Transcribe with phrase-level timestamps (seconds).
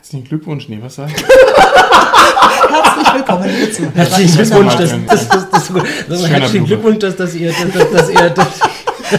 [0.00, 3.92] Herzlichen Glückwunsch, nee, was sagst Herzlich willkommen, liebe Zuhörer.
[3.94, 5.72] Herzlichen Glückwunsch, dass, das, das, das,
[6.08, 6.66] das, herzlichen.
[6.66, 8.46] Glückwunsch, dass, dass ihr, dass, dass, ihr, dass,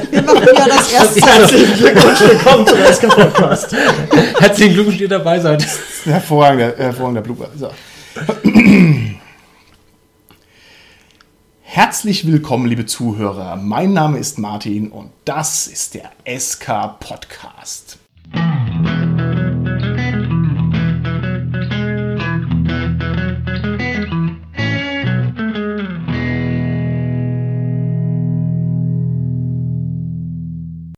[0.10, 1.22] Wir machen ja das erste.
[1.22, 3.76] herzlichen Glückwunsch, willkommen zum SK Podcast.
[4.40, 5.68] Herzlichen Glückwunsch, dass ihr dabei seid.
[6.06, 7.50] Hervorragender, hervorragender Blooper.
[7.56, 7.70] So.
[11.62, 13.56] Herzlich willkommen, liebe Zuhörer.
[13.56, 18.00] Mein Name ist Martin und das ist der SK Podcast.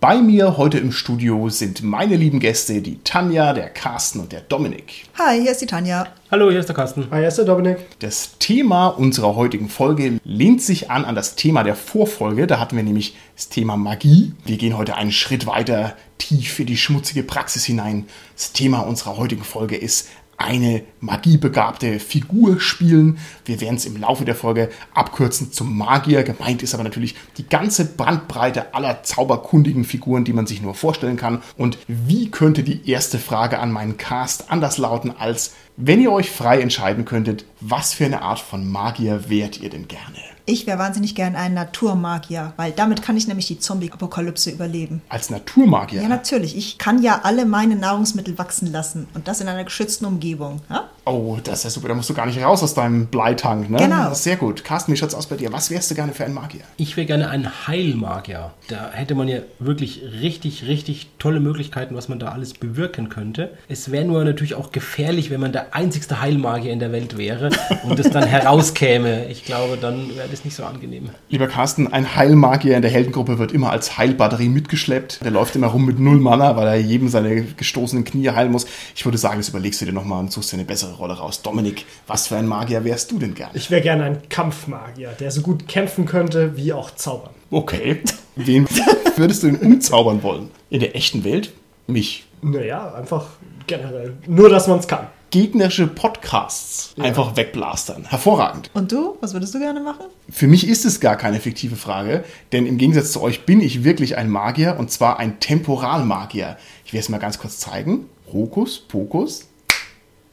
[0.04, 4.42] Bei mir heute im Studio sind meine lieben Gäste, die Tanja, der Carsten und der
[4.42, 5.06] Dominik.
[5.18, 6.08] Hi, hier ist die Tanja.
[6.30, 7.08] Hallo, hier ist der Carsten.
[7.10, 7.78] Hi, hier ist der Dominik.
[8.00, 12.48] Das Thema unserer heutigen Folge lehnt sich an an das Thema der Vorfolge.
[12.48, 14.34] Da hatten wir nämlich das Thema Magie.
[14.44, 18.06] Wir gehen heute einen Schritt weiter tief in die schmutzige Praxis hinein.
[18.36, 23.18] Das Thema unserer heutigen Folge ist eine magiebegabte Figur spielen.
[23.46, 26.24] Wir werden es im Laufe der Folge abkürzen zum Magier.
[26.24, 31.18] Gemeint ist aber natürlich die ganze Bandbreite aller zauberkundigen Figuren, die man sich nur vorstellen
[31.18, 31.42] kann.
[31.58, 36.30] Und wie könnte die erste Frage an meinen Cast anders lauten als, wenn ihr euch
[36.30, 40.33] frei entscheiden könntet, was für eine Art von Magier wärt ihr denn gerne?
[40.46, 45.02] Ich wäre wahnsinnig gern ein Naturmagier, weil damit kann ich nämlich die Zombie-Apokalypse überleben.
[45.08, 46.02] Als Naturmagier?
[46.02, 46.58] Ja, natürlich.
[46.58, 50.60] Ich kann ja alle meine Nahrungsmittel wachsen lassen und das in einer geschützten Umgebung.
[50.70, 50.90] Ja?
[51.06, 51.88] Oh, das ist ja super.
[51.90, 53.78] Da musst du gar nicht raus aus deinem Bleitank, ne?
[53.78, 54.14] Genau.
[54.14, 54.64] Sehr gut.
[54.64, 55.52] Carsten, wie schaut's aus bei dir?
[55.52, 56.62] Was wärst du gerne für ein Magier?
[56.78, 58.52] Ich wäre gerne ein Heilmagier.
[58.70, 63.52] Da hätte man ja wirklich richtig, richtig tolle Möglichkeiten, was man da alles bewirken könnte.
[63.68, 67.50] Es wäre nur natürlich auch gefährlich, wenn man der einzigste Heilmagier in der Welt wäre
[67.84, 69.26] und es dann herauskäme.
[69.28, 71.10] Ich glaube, dann wäre das nicht so angenehm.
[71.30, 75.24] Lieber Carsten, ein Heilmagier in der Heldengruppe wird immer als Heilbatterie mitgeschleppt.
[75.24, 78.66] Der läuft immer rum mit null Mana, weil er jedem seine gestoßenen Knie heilen muss.
[78.96, 81.42] Ich würde sagen, das überlegst du dir nochmal und suchst dir eine bessere Rolle raus.
[81.42, 83.52] Dominik, was für ein Magier wärst du denn gerne?
[83.56, 87.32] Ich wäre gerne ein Kampfmagier, der so gut kämpfen könnte wie auch zaubern.
[87.52, 88.02] Okay.
[88.36, 88.68] Wen
[89.16, 90.50] würdest du denn umzaubern wollen?
[90.70, 91.54] In der echten Welt?
[91.86, 92.26] Mich.
[92.42, 93.26] Naja, einfach
[93.68, 94.14] generell.
[94.28, 95.08] Nur, dass man es kann.
[95.34, 98.06] Gegnerische Podcasts einfach wegblastern.
[98.06, 98.70] Hervorragend.
[98.76, 99.18] Und du?
[99.20, 100.06] Was würdest du gerne machen?
[100.30, 103.84] Für mich ist es gar keine fiktive Frage, denn im Gegensatz zu euch bin ich
[103.84, 106.58] wirklich ein Magier und zwar ein Temporalmagier.
[106.86, 108.12] Ich werde es mal ganz kurz zeigen.
[108.32, 109.48] Hokus Pokus.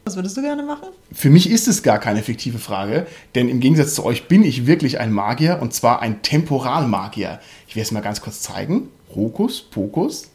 [0.05, 0.89] Was würdest du gerne machen?
[1.11, 4.67] Für mich ist es gar keine fiktive Frage, denn im Gegensatz zu euch bin ich
[4.67, 7.39] wirklich ein Magier und zwar ein Temporalmagier.
[7.67, 8.89] Ich werde es mal ganz kurz zeigen.
[9.15, 10.29] Hokus Pokus.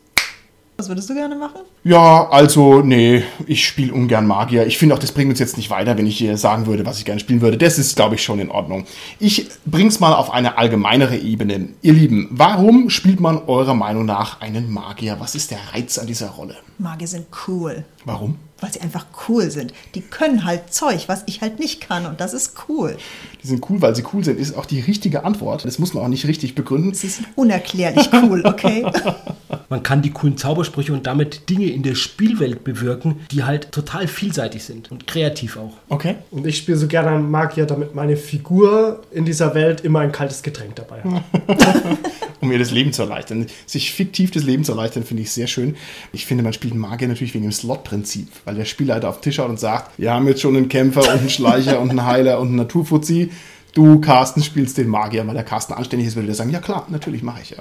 [0.77, 1.61] Was würdest du gerne machen?
[1.87, 4.67] Ja, also, nee, ich spiele ungern Magier.
[4.67, 6.99] Ich finde auch, das bringt uns jetzt nicht weiter, wenn ich hier sagen würde, was
[6.99, 7.59] ich gerne spielen würde.
[7.59, 8.87] Das ist, glaube ich, schon in Ordnung.
[9.21, 11.69] Ich bring's mal auf eine allgemeinere Ebene.
[11.83, 15.19] Ihr Lieben, warum spielt man eurer Meinung nach einen Magier?
[15.21, 16.57] Was ist der Reiz an dieser Rolle?
[16.79, 17.85] Magier sind cool.
[18.05, 18.35] Warum?
[18.59, 19.73] Weil sie einfach cool sind.
[19.95, 22.07] Die können halt Zeug, was ich halt nicht kann.
[22.07, 22.97] Und das ist cool.
[23.45, 25.65] Die sind cool, weil sie cool sind, ist auch die richtige Antwort.
[25.65, 26.95] Das muss man auch nicht richtig begründen.
[26.95, 28.85] Sie sind unerklärlich cool, okay?
[29.69, 34.09] Man kann die coolen Zaubersprüche und damit Dinge in der Spielwelt bewirken, die halt total
[34.09, 35.75] vielseitig sind und kreativ auch.
[35.89, 36.17] Okay.
[36.31, 40.13] Und ich spiele so gerne einen Magier, damit meine Figur in dieser Welt immer ein
[40.13, 41.23] kaltes Getränk dabei hat.
[42.41, 43.47] um mir das Leben zu erleichtern.
[43.67, 45.77] Sich fiktiv das Leben zu erleichtern, finde ich sehr schön.
[46.13, 49.37] Ich finde, man spielt Magier natürlich wegen dem Slot-Prinzip, weil der Spielleiter auf den Tisch
[49.37, 52.41] schaut und sagt, wir haben jetzt schon einen Kämpfer und einen Schleicher und einen Heiler
[52.41, 53.31] und einen Naturfuzzi.
[53.75, 56.87] Du, Carsten, spielst den Magier, weil der Carsten anständig ist, würde der sagen, ja klar,
[56.89, 57.59] natürlich mache ich ja.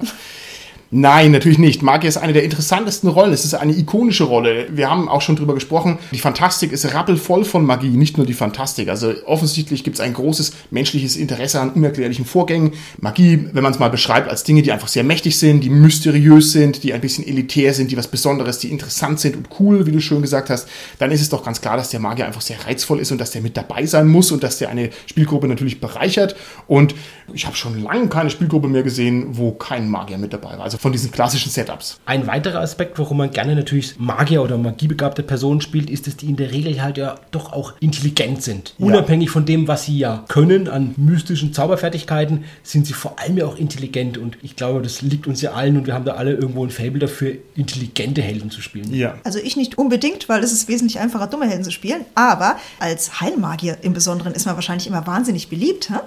[0.92, 1.82] Nein, natürlich nicht.
[1.82, 3.32] Magier ist eine der interessantesten Rollen.
[3.32, 4.68] Es ist eine ikonische Rolle.
[4.70, 5.98] Wir haben auch schon drüber gesprochen.
[6.12, 8.88] Die Fantastik ist rappelvoll von Magie, nicht nur die Fantastik.
[8.88, 12.72] Also offensichtlich gibt es ein großes menschliches Interesse an unerklärlichen Vorgängen.
[13.00, 16.52] Magie, wenn man es mal beschreibt, als Dinge, die einfach sehr mächtig sind, die mysteriös
[16.52, 19.92] sind, die ein bisschen elitär sind, die was Besonderes, die interessant sind und cool, wie
[19.92, 20.68] du schön gesagt hast,
[21.00, 23.32] dann ist es doch ganz klar, dass der Magier einfach sehr reizvoll ist und dass
[23.32, 26.36] der mit dabei sein muss und dass der eine Spielgruppe natürlich bereichert.
[26.68, 26.94] Und
[27.34, 30.60] ich habe schon lange keine Spielgruppe mehr gesehen, wo kein Magier mit dabei war.
[30.60, 31.98] Also von diesen klassischen Setups.
[32.04, 36.26] Ein weiterer Aspekt, warum man gerne natürlich Magier oder magiebegabte Personen spielt, ist, dass die
[36.26, 38.74] in der Regel halt ja doch auch intelligent sind.
[38.78, 38.86] Ja.
[38.86, 43.46] Unabhängig von dem, was sie ja können an mystischen Zauberfertigkeiten, sind sie vor allem ja
[43.46, 44.18] auch intelligent.
[44.18, 46.70] Und ich glaube, das liegt uns ja allen und wir haben da alle irgendwo ein
[46.70, 48.92] Fable dafür, intelligente Helden zu spielen.
[48.94, 49.14] Ja.
[49.24, 52.04] Also ich nicht unbedingt, weil es ist wesentlich einfacher, dumme Helden zu spielen.
[52.14, 55.90] Aber als Heilmagier im Besonderen ist man wahrscheinlich immer wahnsinnig beliebt.
[55.90, 56.00] Hä?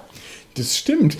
[0.54, 1.16] Das stimmt.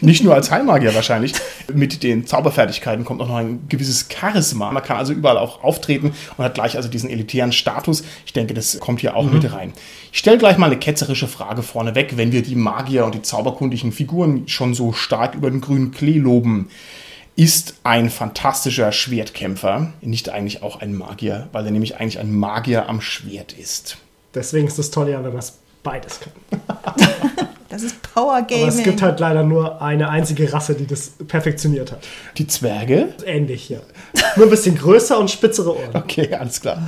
[0.00, 1.32] Nicht nur als Heilmagier wahrscheinlich.
[1.72, 4.70] Mit den Zauberfertigkeiten kommt auch noch ein gewisses Charisma.
[4.70, 8.04] Man kann also überall auch auftreten und hat gleich also diesen elitären Status.
[8.24, 9.72] Ich denke, das kommt hier auch mit rein.
[10.12, 13.90] Ich stelle gleich mal eine ketzerische Frage vorneweg, wenn wir die Magier und die zauberkundigen
[13.90, 16.68] Figuren schon so stark über den grünen Klee loben.
[17.34, 22.88] ist ein fantastischer Schwertkämpfer, nicht eigentlich auch ein Magier, weil er nämlich eigentlich ein Magier
[22.88, 23.98] am Schwert ist.
[24.34, 26.60] Deswegen ist das Tolle ja, wenn man es beides kann.
[27.78, 28.66] Das ist Power Aber Gaming.
[28.66, 32.04] es gibt halt leider nur eine einzige Rasse, die das perfektioniert hat.
[32.36, 33.10] Die Zwerge?
[33.24, 33.78] Ähnlich, ja.
[34.34, 35.94] Nur ein bisschen größer und spitzere Ohren.
[35.94, 36.82] Okay, alles klar.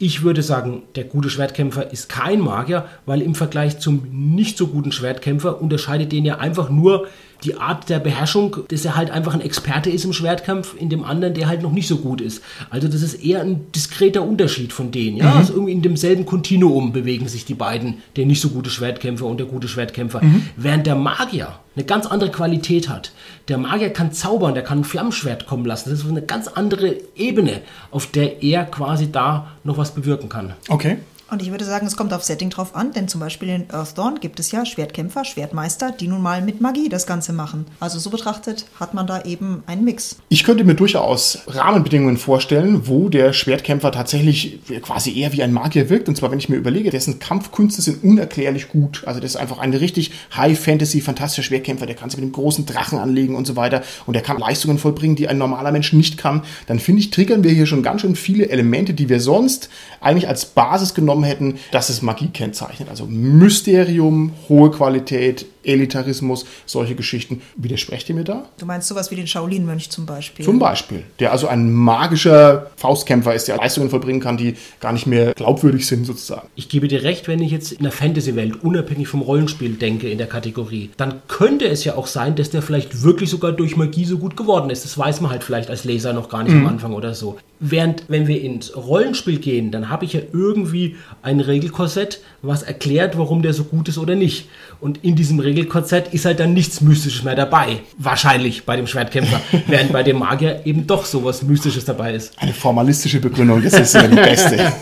[0.00, 4.66] Ich würde sagen, der gute Schwertkämpfer ist kein Magier, weil im Vergleich zum nicht so
[4.66, 7.06] guten Schwertkämpfer unterscheidet den ja einfach nur
[7.44, 11.04] die Art der Beherrschung, dass er halt einfach ein Experte ist im Schwertkampf, in dem
[11.04, 12.42] anderen, der halt noch nicht so gut ist.
[12.70, 15.18] Also das ist eher ein diskreter Unterschied von denen.
[15.18, 15.34] Ja?
[15.34, 19.38] Also irgendwie in demselben Kontinuum bewegen sich die beiden, der nicht so gute Schwertkämpfer und
[19.38, 20.20] der gute Schwertkämpfer.
[20.56, 23.12] Während der Magier eine ganz andere Qualität hat.
[23.48, 25.90] Der Magier kann zaubern, der kann ein Flammenschwert kommen lassen.
[25.90, 30.54] Das ist eine ganz andere Ebene, auf der er quasi da noch was bewirken kann.
[30.68, 30.98] Okay.
[31.34, 34.20] Und ich würde sagen, es kommt auf Setting drauf an, denn zum Beispiel in Earthdawn
[34.20, 37.66] gibt es ja Schwertkämpfer, Schwertmeister, die nun mal mit Magie das Ganze machen.
[37.80, 40.18] Also so betrachtet hat man da eben einen Mix.
[40.28, 45.90] Ich könnte mir durchaus Rahmenbedingungen vorstellen, wo der Schwertkämpfer tatsächlich quasi eher wie ein Magier
[45.90, 46.08] wirkt.
[46.08, 49.02] Und zwar, wenn ich mir überlege, dessen Kampfkünste sind unerklärlich gut.
[49.04, 51.86] Also das ist einfach ein richtig High-Fantasy, fantastischer Schwertkämpfer.
[51.86, 53.82] Der kann sich mit dem großen Drachen anlegen und so weiter.
[54.06, 56.44] Und der kann Leistungen vollbringen, die ein normaler Mensch nicht kann.
[56.68, 59.68] Dann finde ich, triggern wir hier schon ganz schön viele Elemente, die wir sonst
[60.00, 62.88] eigentlich als Basis genommen hätten, dass es Magie kennzeichnet.
[62.88, 67.42] Also Mysterium, hohe Qualität, Elitarismus, solche Geschichten.
[67.56, 68.44] Widersprecht ihr mir da?
[68.58, 70.44] Du meinst sowas wie den Shaolin-Mönch zum Beispiel.
[70.44, 75.06] Zum Beispiel, der also ein magischer Faustkämpfer ist, der Leistungen vollbringen kann, die gar nicht
[75.06, 76.48] mehr glaubwürdig sind, sozusagen.
[76.54, 80.18] Ich gebe dir recht, wenn ich jetzt in der Fantasy-Welt unabhängig vom Rollenspiel denke in
[80.18, 84.04] der Kategorie, dann könnte es ja auch sein, dass der vielleicht wirklich sogar durch Magie
[84.04, 84.84] so gut geworden ist.
[84.84, 87.38] Das weiß man halt vielleicht als Leser noch gar nicht am Anfang oder so.
[87.60, 93.18] Während, wenn wir ins Rollenspiel gehen, dann habe ich ja irgendwie ein Regelkorsett, was erklärt,
[93.18, 94.48] warum der so gut ist oder nicht.
[94.80, 97.80] Und in diesem Regelkorsett ist halt dann nichts Mystisches mehr dabei.
[97.98, 99.40] Wahrscheinlich bei dem Schwertkämpfer.
[99.66, 102.32] Während bei dem Magier eben doch sowas Mystisches dabei ist.
[102.38, 104.72] Eine formalistische Begründung, das ist ja die beste.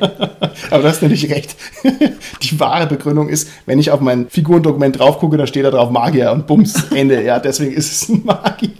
[0.70, 1.56] Aber du hast natürlich recht.
[2.42, 5.90] Die wahre Begründung ist, wenn ich auf mein Figurendokument drauf gucke, da steht da drauf
[5.90, 7.22] Magier und Bums, Ende.
[7.22, 8.70] Ja, deswegen ist es ein Magier.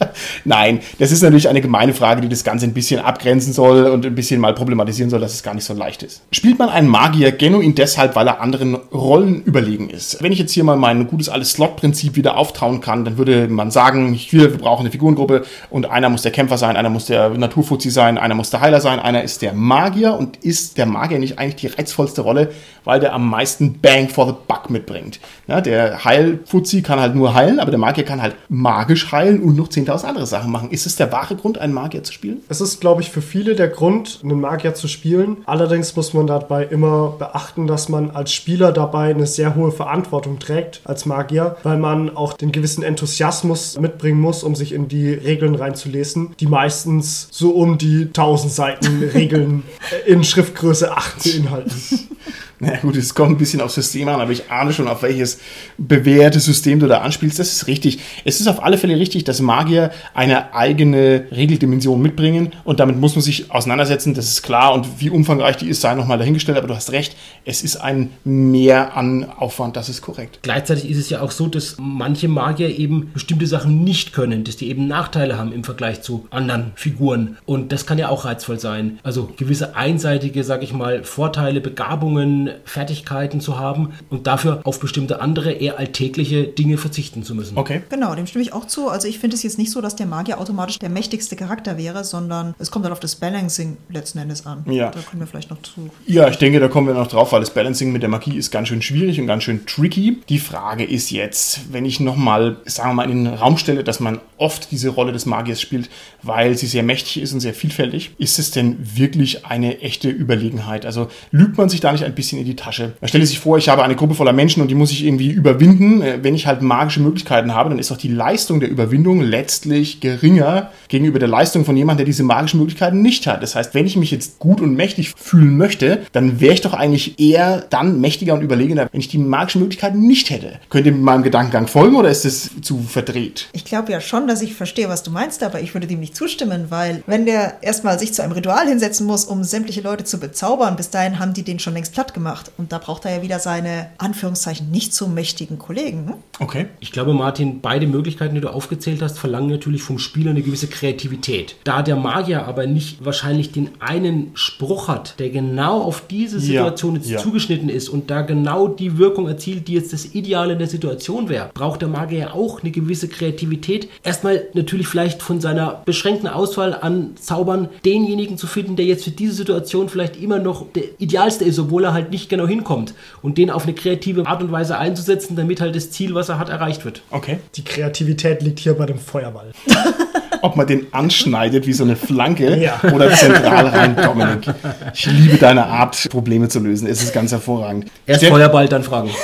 [0.45, 4.07] Nein, das ist natürlich eine gemeine Frage, die das Ganze ein bisschen abgrenzen soll und
[4.07, 6.23] ein bisschen mal problematisieren soll, dass es gar nicht so leicht ist.
[6.33, 10.23] Spielt man einen Magier genuin deshalb, weil er anderen Rollen überlegen ist?
[10.23, 13.71] Wenn ich jetzt hier mal mein gutes altes Slot-Prinzip wieder auftauen kann, dann würde man
[13.71, 17.31] sagen, hier, wir brauchen eine Figurengruppe und einer muss der Kämpfer sein, einer muss der
[17.31, 21.19] Naturfuzzi sein, einer muss der Heiler sein, einer ist der Magier und ist der Magier
[21.19, 22.53] nicht eigentlich die reizvollste Rolle,
[22.85, 25.21] weil der am meisten Bang for the Buck mitbringt.
[25.49, 29.57] Ja, der Heilfuzzi kann halt nur heilen, aber der Magier kann halt magisch heilen und
[29.57, 30.71] noch 10.000 andere Sachen machen.
[30.71, 32.39] Ist es der wahre Grund, einen Magier zu spielen?
[32.49, 35.39] Es ist, glaube ich, für viele der Grund, einen Magier zu spielen.
[35.47, 40.41] Allerdings muss man dabei immer beachten, dass man als Spieler dabei eine sehr hohe Verantwortung
[40.41, 45.13] trägt als Magier, weil man auch den gewissen Enthusiasmus mitbringen muss, um sich in die
[45.13, 49.63] Regeln reinzulesen, die meistens so um die 1000 Seiten Regeln
[50.07, 52.16] in Schriftgröße 8 beinhalten.
[52.59, 55.03] Na ja, gut, es kommt ein bisschen aufs System an, aber ich ahne schon, auf
[55.03, 55.41] welches
[55.77, 57.39] bewährte System du da anspielst.
[57.39, 57.99] Das ist richtig.
[58.25, 63.15] Es ist auf alle Fälle richtig, dass Magier eine eigene Regeldimension mitbringen und damit muss
[63.15, 66.69] man sich auseinandersetzen, das ist klar und wie umfangreich die ist, sei nochmal dahingestellt, aber
[66.69, 67.15] du hast recht,
[67.45, 70.39] es ist ein Mehr an Aufwand, das ist korrekt.
[70.43, 74.57] Gleichzeitig ist es ja auch so, dass manche Magier eben bestimmte Sachen nicht können, dass
[74.57, 77.37] die eben Nachteile haben im Vergleich zu anderen Figuren.
[77.45, 78.99] Und das kann ja auch reizvoll sein.
[79.03, 85.21] Also gewisse einseitige, sag ich mal, Vorteile, Begabungen, Fertigkeiten zu haben und dafür auf bestimmte
[85.21, 87.57] andere, eher alltägliche Dinge verzichten zu müssen.
[87.57, 87.83] Okay.
[87.89, 88.89] Genau, dem stimme ich auch zu.
[88.89, 92.05] Also ich finde es jetzt nicht so, dass der Magier automatisch der mächtigste Charakter wäre,
[92.05, 94.65] sondern es kommt dann auf das Balancing letzten Endes an.
[94.67, 94.91] Ja.
[94.91, 95.91] Da können wir vielleicht noch zu.
[96.07, 98.51] Ja, ich denke, da kommen wir noch drauf, weil das Balancing mit der Magie ist
[98.51, 100.21] ganz schön schwierig und ganz schön tricky.
[100.29, 104.01] Die Frage ist jetzt, wenn ich nochmal, sagen wir mal, in den Raum stelle, dass
[104.01, 105.89] man oft diese Rolle des Magiers spielt,
[106.23, 110.87] weil sie sehr mächtig ist und sehr vielfältig, ist es denn wirklich eine echte Überlegenheit?
[110.87, 112.93] Also lügt man sich da nicht ein bisschen in die Tasche?
[113.01, 115.31] Man stelle sich vor, ich habe eine Gruppe voller Menschen und die muss ich irgendwie
[115.31, 116.03] überwinden.
[116.03, 120.01] Äh, Wenn ich halt magische Möglichkeiten habe, dann ist doch die Leistung der Überwindung letztlich
[120.01, 123.43] geringer gegenüber der Leistung von jemandem, der diese magischen Möglichkeiten nicht hat.
[123.43, 126.75] Das heißt, wenn ich mich jetzt gut und mächtig fühlen möchte, dann wäre ich doch
[126.75, 130.59] eigentlich eher dann mächtiger und überlegener, wenn ich die magischen Möglichkeiten nicht hätte.
[130.71, 133.49] Könnt ihr meinem Gedankengang folgen oder ist es zu verdreht?
[133.53, 136.17] Ich glaube ja schon, dass ich verstehe, was du meinst, aber ich würde dem nicht
[136.17, 140.19] zustimmen, weil wenn der erstmal sich zu einem Ritual hinsetzen muss, um sämtliche Leute zu
[140.19, 142.51] bezaubern, bis dahin haben die den schon längst platt platt gemacht.
[142.59, 146.05] Und da braucht er ja wieder seine, Anführungszeichen, nicht so mächtigen Kollegen.
[146.05, 146.15] Ne?
[146.41, 146.67] Okay.
[146.81, 150.67] Ich glaube, Martin, beide Möglichkeiten, die du aufgezählt hast, verlangen natürlich vom Spieler eine gewisse
[150.67, 151.57] Kreativität.
[151.65, 156.95] Da der Magier aber nicht wahrscheinlich den einen Spruch hat, der genau auf diese Situation
[156.95, 157.19] Ja, jetzt ja.
[157.19, 161.29] zugeschnitten ist und da genau die Wirkung erzielt, die jetzt das Ideale in der Situation
[161.29, 163.89] wäre, braucht der Magier ja auch eine gewisse Kreativität.
[164.03, 169.11] Erstmal natürlich vielleicht von seiner beschränkten Auswahl an Zaubern denjenigen zu finden, der jetzt für
[169.11, 173.39] diese Situation vielleicht immer noch der idealste ist, obwohl er halt nicht genau hinkommt und
[173.39, 176.49] den auf eine kreative Art und Weise einzusetzen, damit halt das Ziel, was er hat,
[176.49, 177.03] erreicht wird.
[177.11, 177.39] Okay.
[177.55, 179.53] Die Kreativität liegt hier bei dem Feuerball.
[180.43, 182.81] Ob man den anschneidet wie so eine Flanke Ja.
[182.93, 184.49] oder zentral rein, Dominik.
[184.95, 186.87] Ich liebe deine Art, Probleme zu lösen.
[186.89, 187.87] Es ist ganz hervorragend.
[188.07, 189.11] Erst Feuerball, dann Fragen.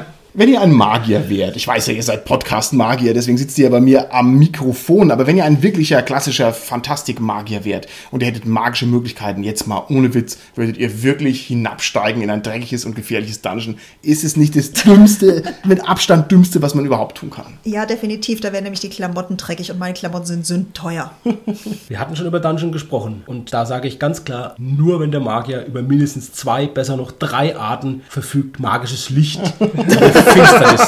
[0.32, 3.70] Wenn ihr ein Magier wärt, ich weiß ja, ihr seid Podcast-Magier, deswegen sitzt ihr ja
[3.70, 8.46] bei mir am Mikrofon, aber wenn ihr ein wirklicher, klassischer Fantastik-Magier wärt und ihr hättet
[8.46, 13.42] magische Möglichkeiten, jetzt mal ohne Witz, würdet ihr wirklich hinabsteigen in ein dreckiges und gefährliches
[13.42, 17.58] Dungeon, ist es nicht das dümmste, mit Abstand dümmste, was man überhaupt tun kann?
[17.64, 18.40] Ja, definitiv.
[18.40, 21.10] Da werden nämlich die Klamotten dreckig und meine Klamotten sind sündteuer.
[21.88, 25.20] Wir hatten schon über Dungeon gesprochen und da sage ich ganz klar, nur wenn der
[25.20, 29.40] Magier über mindestens zwei, besser noch drei Arten verfügt, magisches Licht
[30.22, 30.80] Finsternis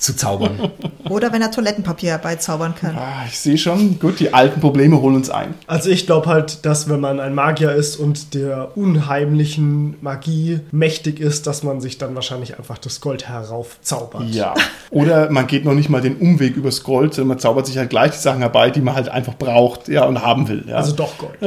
[0.00, 0.70] zu zaubern.
[1.08, 2.96] Oder wenn er Toilettenpapier herbeizaubern kann.
[2.96, 5.54] Ah, ich sehe schon, gut, die alten Probleme holen uns ein.
[5.66, 11.20] Also ich glaube halt, dass wenn man ein Magier ist und der unheimlichen Magie mächtig
[11.20, 14.24] ist, dass man sich dann wahrscheinlich einfach das Gold heraufzaubert.
[14.30, 14.54] Ja.
[14.90, 17.90] Oder man geht noch nicht mal den Umweg übers Gold, sondern man zaubert sich halt
[17.90, 20.64] gleich die Sachen herbei, die man halt einfach braucht, ja, und haben will.
[20.66, 20.76] Ja.
[20.76, 21.38] Also doch Gold.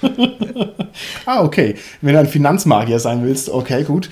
[1.26, 1.74] Ah, okay.
[2.00, 4.10] Wenn du ein Finanzmagier sein willst, okay, gut.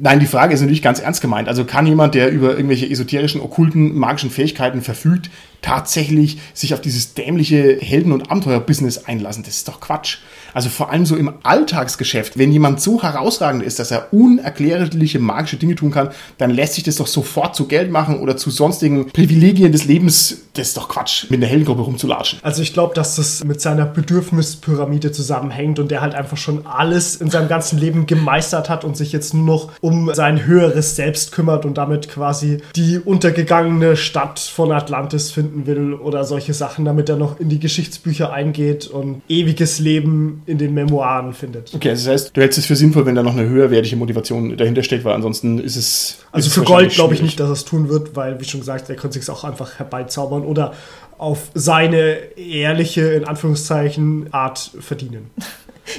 [0.00, 1.48] Nein, die Frage ist natürlich ganz ernst gemeint.
[1.48, 5.30] Also kann jemand, der über irgendwelche esoterischen, okkulten, magischen Fähigkeiten verfügt,
[5.62, 9.44] tatsächlich sich auf dieses dämliche Helden- und Abenteuer-Business einlassen?
[9.44, 10.18] Das ist doch Quatsch.
[10.54, 15.56] Also vor allem so im Alltagsgeschäft, wenn jemand so herausragend ist, dass er unerklärliche magische
[15.56, 19.12] Dinge tun kann, dann lässt sich das doch sofort zu Geld machen oder zu sonstigen
[19.12, 20.45] Privilegien des Lebens.
[20.56, 22.38] Das ist doch Quatsch, mit einer Heldengruppe rumzulatschen.
[22.42, 27.16] Also ich glaube, dass das mit seiner Bedürfnispyramide zusammenhängt und der halt einfach schon alles
[27.16, 31.32] in seinem ganzen Leben gemeistert hat und sich jetzt nur noch um sein höheres Selbst
[31.32, 37.08] kümmert und damit quasi die untergegangene Stadt von Atlantis finden will oder solche Sachen, damit
[37.08, 41.74] er noch in die Geschichtsbücher eingeht und ewiges Leben in den Memoiren findet.
[41.74, 44.56] Okay, also das heißt, du hältst es für sinnvoll, wenn da noch eine höherwertige Motivation
[44.56, 46.18] dahinter steckt, weil ansonsten ist es.
[46.32, 48.60] Also ist für Gold glaube ich nicht, dass er es tun wird, weil, wie schon
[48.60, 50.74] gesagt, er könnte sich auch einfach herbeizaubern oder
[51.18, 55.30] auf seine ehrliche, in Anführungszeichen, Art verdienen.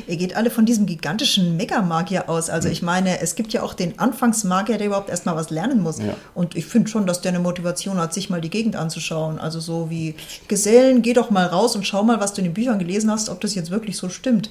[0.08, 2.50] Ihr geht alle von diesem gigantischen Megamagier aus.
[2.50, 6.00] Also ich meine, es gibt ja auch den Anfangsmagier, der überhaupt erstmal was lernen muss.
[6.00, 6.16] Ja.
[6.36, 9.40] Und ich finde schon, dass der eine Motivation hat, sich mal die Gegend anzuschauen.
[9.40, 10.16] Also so wie
[10.48, 13.30] Gesellen, geh doch mal raus und schau mal, was du in den Büchern gelesen hast,
[13.30, 14.50] ob das jetzt wirklich so stimmt.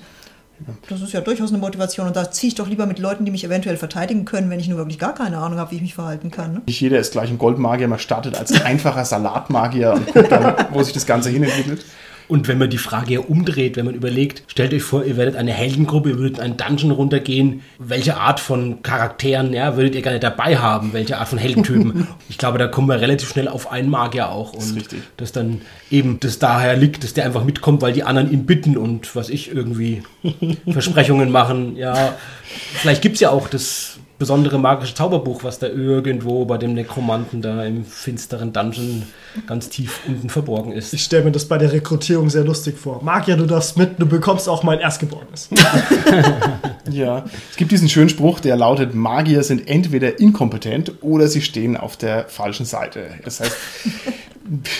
[0.89, 2.07] Das ist ja durchaus eine Motivation.
[2.07, 4.69] Und da ziehe ich doch lieber mit Leuten, die mich eventuell verteidigen können, wenn ich
[4.69, 6.55] nur wirklich gar keine Ahnung habe, wie ich mich verhalten kann.
[6.55, 6.63] Ne?
[6.67, 10.83] Nicht jeder ist gleich ein Goldmagier, man startet als einfacher Salatmagier und guckt dann, wo
[10.83, 11.85] sich das Ganze hinentwickelt.
[12.29, 15.37] Und wenn man die Frage ja umdreht, wenn man überlegt, stellt euch vor, ihr werdet
[15.37, 20.03] eine Heldengruppe, ihr würdet in einen Dungeon runtergehen, welche Art von Charakteren ja, würdet ihr
[20.03, 22.09] gerne dabei haben, welche Art von Heldentypen?
[22.29, 24.53] ich glaube, da kommen wir relativ schnell auf einen Magier auch.
[24.53, 25.03] Und ist richtig.
[25.17, 28.77] dass dann eben das daher liegt, dass der einfach mitkommt, weil die anderen ihn bitten
[28.77, 30.03] und was ich irgendwie
[30.69, 31.77] Versprechungen machen.
[31.77, 32.15] Ja,
[32.75, 37.43] vielleicht gibt es ja auch das besondere magische Zauberbuch, was da irgendwo bei dem Nekromanten
[37.43, 39.03] da im finsteren Dungeon
[39.47, 40.93] ganz tief unten verborgen ist.
[40.95, 43.03] Ich stelle mir das bei der Rekrutierung sehr lustig vor.
[43.03, 45.51] Magier, du darfst mit, du bekommst auch mein Erstgeborenes.
[46.91, 51.77] Ja, es gibt diesen schönen Spruch, der lautet, Magier sind entweder inkompetent oder sie stehen
[51.77, 53.11] auf der falschen Seite.
[53.25, 53.57] Das heißt,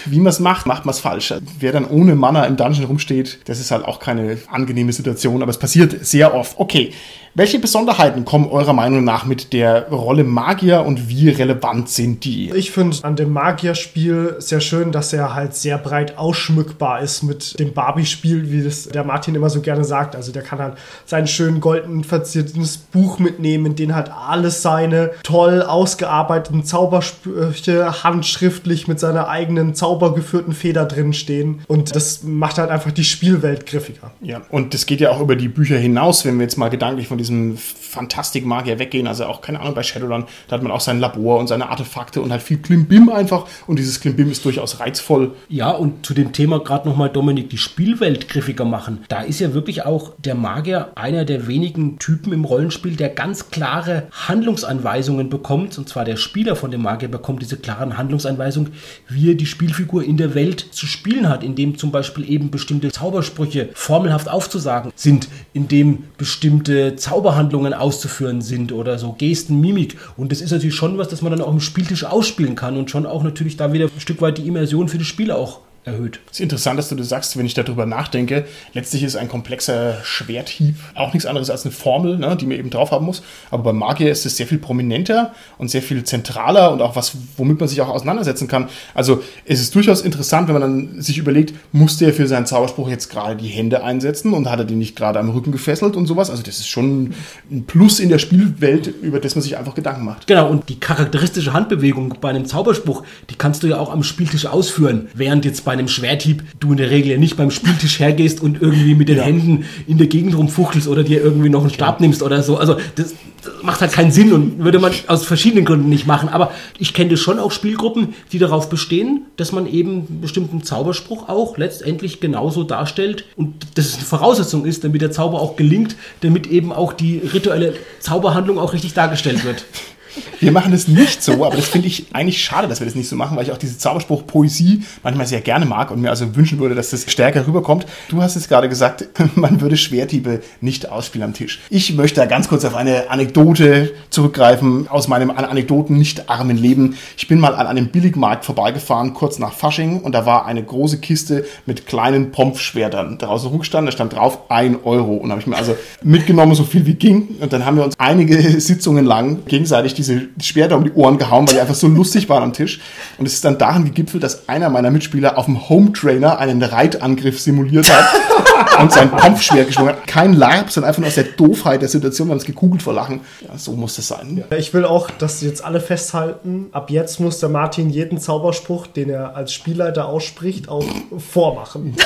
[0.05, 1.35] wie man es macht, macht man es falsch.
[1.59, 5.51] Wer dann ohne Mana im Dungeon rumsteht, das ist halt auch keine angenehme Situation, aber
[5.51, 6.59] es passiert sehr oft.
[6.59, 6.93] Okay,
[7.39, 12.51] welche Besonderheiten kommen eurer Meinung nach mit der Rolle Magier und wie relevant sind die?
[12.53, 17.61] Ich finde an dem Magierspiel sehr schön, dass er halt sehr breit ausschmückbar ist mit
[17.61, 20.17] dem Barbie-Spiel, wie das der Martin immer so gerne sagt.
[20.17, 25.11] Also der kann halt sein schön golden verziertes Buch mitnehmen, in dem halt alles seine
[25.23, 31.61] toll ausgearbeiteten Zaubersprüche handschriftlich mit seiner eigenen zaubergeführten Feder drin stehen.
[31.67, 34.13] Und das macht halt einfach die Spielwelt griffiger.
[34.21, 37.09] Ja, und das geht ja auch über die Bücher hinaus, wenn wir jetzt mal gedanklich
[37.09, 39.07] von diesem Fantastik-Magier weggehen.
[39.07, 42.21] Also auch, keine Ahnung, bei Shadowrun, da hat man auch sein Labor und seine Artefakte
[42.21, 43.47] und halt viel Klimbim einfach.
[43.67, 45.33] Und dieses Klimbim ist durchaus reizvoll.
[45.49, 49.05] Ja, und zu dem Thema gerade nochmal, Dominik, die Spielwelt griffiger machen.
[49.09, 53.51] Da ist ja wirklich auch der Magier einer der wenigen Typen im Rollenspiel, der ganz
[53.51, 55.79] klare Handlungsanweisungen bekommt.
[55.79, 58.73] Und zwar der Spieler von dem Magier bekommt diese klaren Handlungsanweisungen,
[59.09, 62.51] wie er die die Spielfigur in der Welt zu spielen hat, indem zum Beispiel eben
[62.51, 69.97] bestimmte Zaubersprüche formelhaft aufzusagen sind, indem bestimmte Zauberhandlungen auszuführen sind oder so Gesten, Mimik.
[70.17, 72.91] Und das ist natürlich schon was, das man dann auch im Spieltisch ausspielen kann und
[72.91, 76.21] schon auch natürlich da wieder ein Stück weit die Immersion für die Spieler auch erhöht.
[76.27, 78.45] Es ist interessant, dass du das sagst, wenn ich darüber nachdenke.
[78.75, 82.71] Letztlich ist ein komplexer Schwerthieb auch nichts anderes als eine Formel, ne, die man eben
[82.71, 83.23] drauf haben muss.
[83.51, 87.13] Aber bei Magier ist es sehr viel prominenter und sehr viel zentraler und auch was,
[87.37, 88.69] womit man sich auch auseinandersetzen kann.
[88.95, 92.89] Also es ist durchaus interessant, wenn man dann sich überlegt, musste er für seinen Zauberspruch
[92.89, 96.07] jetzt gerade die Hände einsetzen und hat er den nicht gerade am Rücken gefesselt und
[96.07, 96.31] sowas.
[96.31, 97.15] Also das ist schon
[97.51, 100.27] ein Plus in der Spielwelt, über das man sich einfach Gedanken macht.
[100.27, 104.47] Genau, und die charakteristische Handbewegung bei einem Zauberspruch, die kannst du ja auch am Spieltisch
[104.47, 108.41] ausführen, während jetzt bei einem Schwerthieb du in der Regel ja nicht beim Spieltisch hergehst
[108.41, 109.25] und irgendwie mit den ja.
[109.25, 112.57] Händen in der Gegend rumfuchtelst oder dir irgendwie noch einen Stab nimmst oder so.
[112.57, 116.29] Also das, das, macht halt keinen Sinn und würde man aus verschiedenen Gründen nicht machen.
[116.29, 121.29] Aber ich kenne schon auch Spielgruppen, die darauf bestehen, dass man eben einen bestimmten Zauberspruch
[121.29, 125.97] auch letztendlich genauso darstellt und dass es eine Voraussetzung ist, damit der Zauber auch gelingt,
[126.23, 129.65] damit eben auch die rituelle Zauberhandlung auch richtig dargestellt wird.
[130.41, 133.09] Wir machen das nicht so, aber das finde ich eigentlich schade, dass wir das nicht
[133.09, 136.59] so machen, weil ich auch diese Zauberspruch-Poesie manchmal sehr gerne mag und mir also wünschen
[136.59, 137.87] würde, dass das stärker rüberkommt.
[138.09, 141.61] Du hast jetzt gerade gesagt, man würde Schwerthiebe nicht ausspielen am Tisch.
[141.71, 146.57] Ich möchte da ganz kurz auf eine Anekdote zurückgreifen aus meinem an Anekdoten nicht armen
[146.57, 146.97] Leben.
[147.17, 150.99] Ich bin mal an einem Billigmarkt vorbeigefahren, kurz nach Fasching, und da war eine große
[150.99, 153.87] Kiste mit kleinen Pompfschwertern draußen rumgestanden.
[153.87, 155.15] Da stand drauf ein Euro.
[155.15, 157.37] Und habe ich mir also mitgenommen, so viel wie ging.
[157.41, 161.19] Und dann haben wir uns einige Sitzungen lang gegenseitig diese diese Schwerter um die Ohren
[161.19, 162.81] gehauen, weil die einfach so lustig waren am Tisch.
[163.19, 166.63] Und es ist dann darin gegipfelt, dass einer meiner Mitspieler auf dem Home Trainer einen
[166.63, 169.96] Reitangriff simuliert hat und sein Kampfschwert geschwungen hat.
[170.07, 172.95] Kein Larp, sondern einfach nur aus der Doofheit der Situation, wir haben uns gekugelt vor
[172.95, 173.21] Lachen.
[173.47, 174.45] Ja, so muss das sein.
[174.51, 178.87] Ja, ich will auch, dass jetzt alle festhalten, ab jetzt muss der Martin jeden Zauberspruch,
[178.87, 180.85] den er als Spielleiter ausspricht, auch
[181.19, 181.97] vormachen.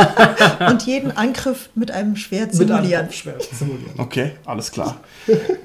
[0.68, 2.82] und jeden Angriff mit einem Schwert simulieren.
[2.82, 3.94] Mit einem Schwert simulieren.
[3.98, 5.00] Okay, alles klar.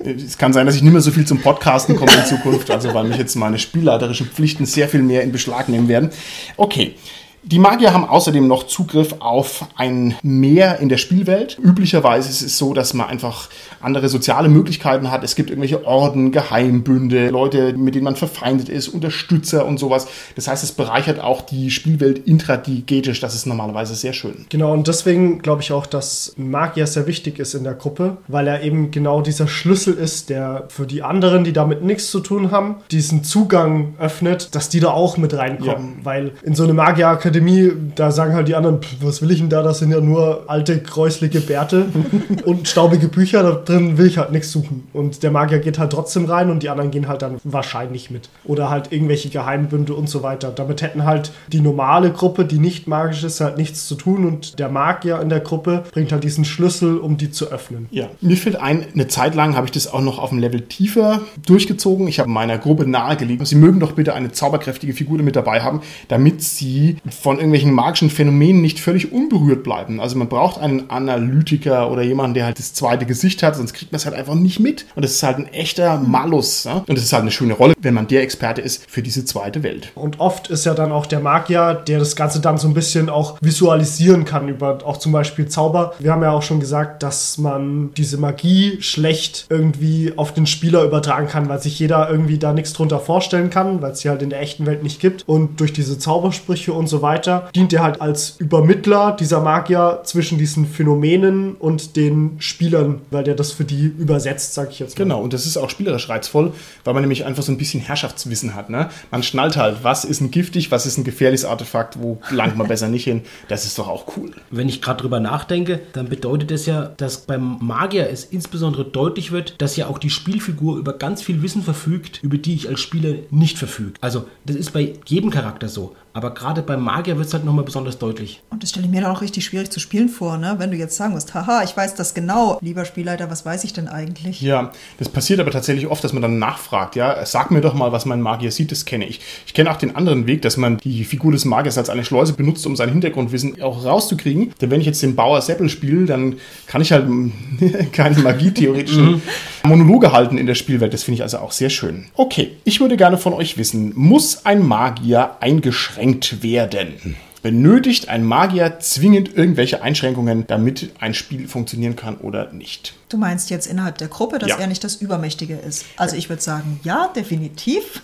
[0.03, 2.71] es kann sein, dass ich nicht mehr so viel zum Podcast Podcasten kommen in Zukunft,
[2.71, 6.09] also weil mich jetzt meine spielleiterischen Pflichten sehr viel mehr in Beschlag nehmen werden.
[6.57, 6.95] Okay,
[7.43, 11.57] die Magier haben außerdem noch Zugriff auf ein Meer in der Spielwelt.
[11.62, 15.24] Üblicherweise ist es so, dass man einfach andere soziale Möglichkeiten hat.
[15.24, 20.07] Es gibt irgendwelche Orden, Geheimbünde, Leute, mit denen man verfeindet ist, Unterstützer und sowas.
[20.36, 23.19] Das heißt, es bereichert auch die Spielwelt intradigetisch.
[23.19, 24.45] Das ist normalerweise sehr schön.
[24.50, 28.48] Genau, und deswegen glaube ich auch, dass Magier sehr wichtig ist in der Gruppe, weil
[28.48, 32.51] er eben genau dieser Schlüssel ist, der für die anderen, die damit nichts zu tun
[32.51, 35.95] haben, diesen Zugang öffnet, dass die da auch mit reinkommen.
[35.99, 36.06] Ja.
[36.06, 39.50] Weil in so eine Magier Akademie, da sagen halt die anderen, was will ich denn
[39.50, 39.63] da?
[39.63, 41.86] Das sind ja nur alte, kräuslige Bärte
[42.46, 43.41] und staubige Bücher.
[43.41, 44.88] Da drin will ich halt nichts suchen.
[44.91, 48.30] Und der Magier geht halt trotzdem rein und die anderen gehen halt dann wahrscheinlich mit.
[48.44, 50.52] Oder halt irgendwelche Geheimbünde und so weiter.
[50.52, 54.26] Damit hätten halt die normale Gruppe, die nicht magisch ist, halt nichts zu tun.
[54.26, 57.88] Und der Magier in der Gruppe bringt halt diesen Schlüssel, um die zu öffnen.
[57.91, 60.62] Ja, mir fällt ein, eine Zeit lang habe ich das auch noch auf dem Level
[60.62, 62.10] tiefer durchgezogen.
[62.10, 65.82] Ich habe meiner Gruppe nahegelegt, sie mögen doch bitte eine zauberkräftige Figur mit dabei haben,
[66.08, 69.99] damit sie von irgendwelchen magischen Phänomenen nicht völlig unberührt bleiben.
[69.99, 73.91] Also man braucht einen Analytiker oder jemanden, der halt das zweite Gesicht hat, sonst kriegt
[73.91, 74.88] man es halt einfach nicht mit.
[74.95, 76.63] Und das ist halt ein echter Malus.
[76.63, 76.84] Ja?
[76.88, 79.62] Und das ist halt eine schöne Rolle, wenn man der Experte ist für diese zweite
[79.62, 79.91] Welt.
[79.93, 83.07] Und oft ist ja dann auch der Magier, der das Ganze dann so ein bisschen
[83.07, 85.93] auch visualisieren kann über auch zum Beispiel Zauber.
[85.99, 90.84] Wir haben ja auch schon gesagt, dass man diese Magie schlecht irgendwie auf den Spieler
[90.84, 94.23] übertragen kann, weil sich jeder irgendwie da nichts drunter vorstellen kann, weil es sie halt
[94.23, 95.27] in der echten Welt nicht gibt.
[95.27, 100.02] Und durch diese Zaubersprüche und so weiter weiter, dient er halt als Übermittler dieser Magier
[100.04, 104.97] zwischen diesen Phänomenen und den Spielern, weil der das für die übersetzt, sag ich jetzt
[104.97, 105.04] mal.
[105.04, 106.54] Genau, und das ist auch spielerisch reizvoll,
[106.86, 108.69] weil man nämlich einfach so ein bisschen Herrschaftswissen hat.
[108.69, 108.89] Ne?
[109.12, 112.67] Man schnallt halt, was ist ein giftig, was ist ein gefährliches Artefakt, wo langt man
[112.71, 113.24] besser nicht hin.
[113.50, 114.32] Das ist doch auch cool.
[114.50, 119.32] Wenn ich gerade drüber nachdenke, dann bedeutet das ja, dass beim Magier es insbesondere deutlich
[119.32, 122.80] wird, dass ja auch die Spielfigur über ganz viel Wissen verfügt, über die ich als
[122.80, 123.93] Spieler nicht verfüge.
[124.00, 125.95] Also das ist bei jedem Charakter so.
[126.13, 128.41] Aber gerade beim Magier wird es halt nochmal besonders deutlich.
[128.50, 130.56] Und das stelle ich mir dann auch richtig schwierig zu spielen vor, ne?
[130.58, 133.71] wenn du jetzt sagen musst, haha, ich weiß das genau, lieber Spielleiter, was weiß ich
[133.71, 134.41] denn eigentlich?
[134.41, 137.91] Ja, das passiert aber tatsächlich oft, dass man dann nachfragt, ja, sag mir doch mal,
[137.93, 139.21] was mein Magier sieht, das kenne ich.
[139.45, 142.34] Ich kenne auch den anderen Weg, dass man die Figur des Magiers als eine Schleuse
[142.34, 144.54] benutzt, um sein Hintergrundwissen auch rauszukriegen.
[144.60, 147.08] Denn wenn ich jetzt den Bauer Seppel spiele, dann kann ich halt
[147.93, 149.21] keine Magie-theoretischen mhm.
[149.63, 150.93] Monologe halten in der Spielwelt.
[150.93, 152.08] Das finde ich also auch sehr schön.
[152.15, 156.00] Okay, ich würde gerne von euch wissen, muss ein Magier eingeschränkt
[156.43, 157.15] werden?
[157.41, 162.93] Benötigt ein Magier zwingend irgendwelche Einschränkungen, damit ein Spiel funktionieren kann oder nicht?
[163.09, 164.57] Du meinst jetzt innerhalb der Gruppe, dass ja.
[164.57, 165.85] er nicht das Übermächtige ist?
[165.97, 168.01] Also ich würde sagen, ja, definitiv.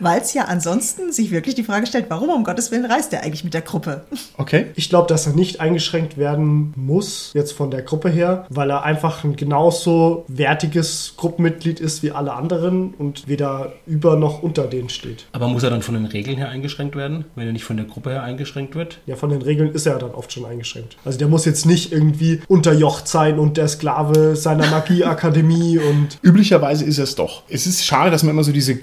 [0.00, 3.22] Weil es ja ansonsten sich wirklich die Frage stellt, warum um Gottes Willen reist er
[3.22, 4.02] eigentlich mit der Gruppe?
[4.36, 4.66] Okay.
[4.74, 8.84] Ich glaube, dass er nicht eingeschränkt werden muss, jetzt von der Gruppe her, weil er
[8.84, 14.88] einfach ein genauso wertiges Gruppenmitglied ist wie alle anderen und weder über noch unter denen
[14.88, 15.26] steht.
[15.32, 17.86] Aber muss er dann von den Regeln her eingeschränkt werden, wenn er nicht von der
[17.86, 18.98] Gruppe her eingeschränkt wird?
[19.06, 20.96] Ja, von den Regeln ist er dann oft schon eingeschränkt.
[21.04, 26.84] Also der muss jetzt nicht irgendwie unterjocht sein und der Sklave seiner Magieakademie und Üblicherweise
[26.84, 27.42] ist es doch.
[27.48, 28.76] Es ist schade, dass man immer so diese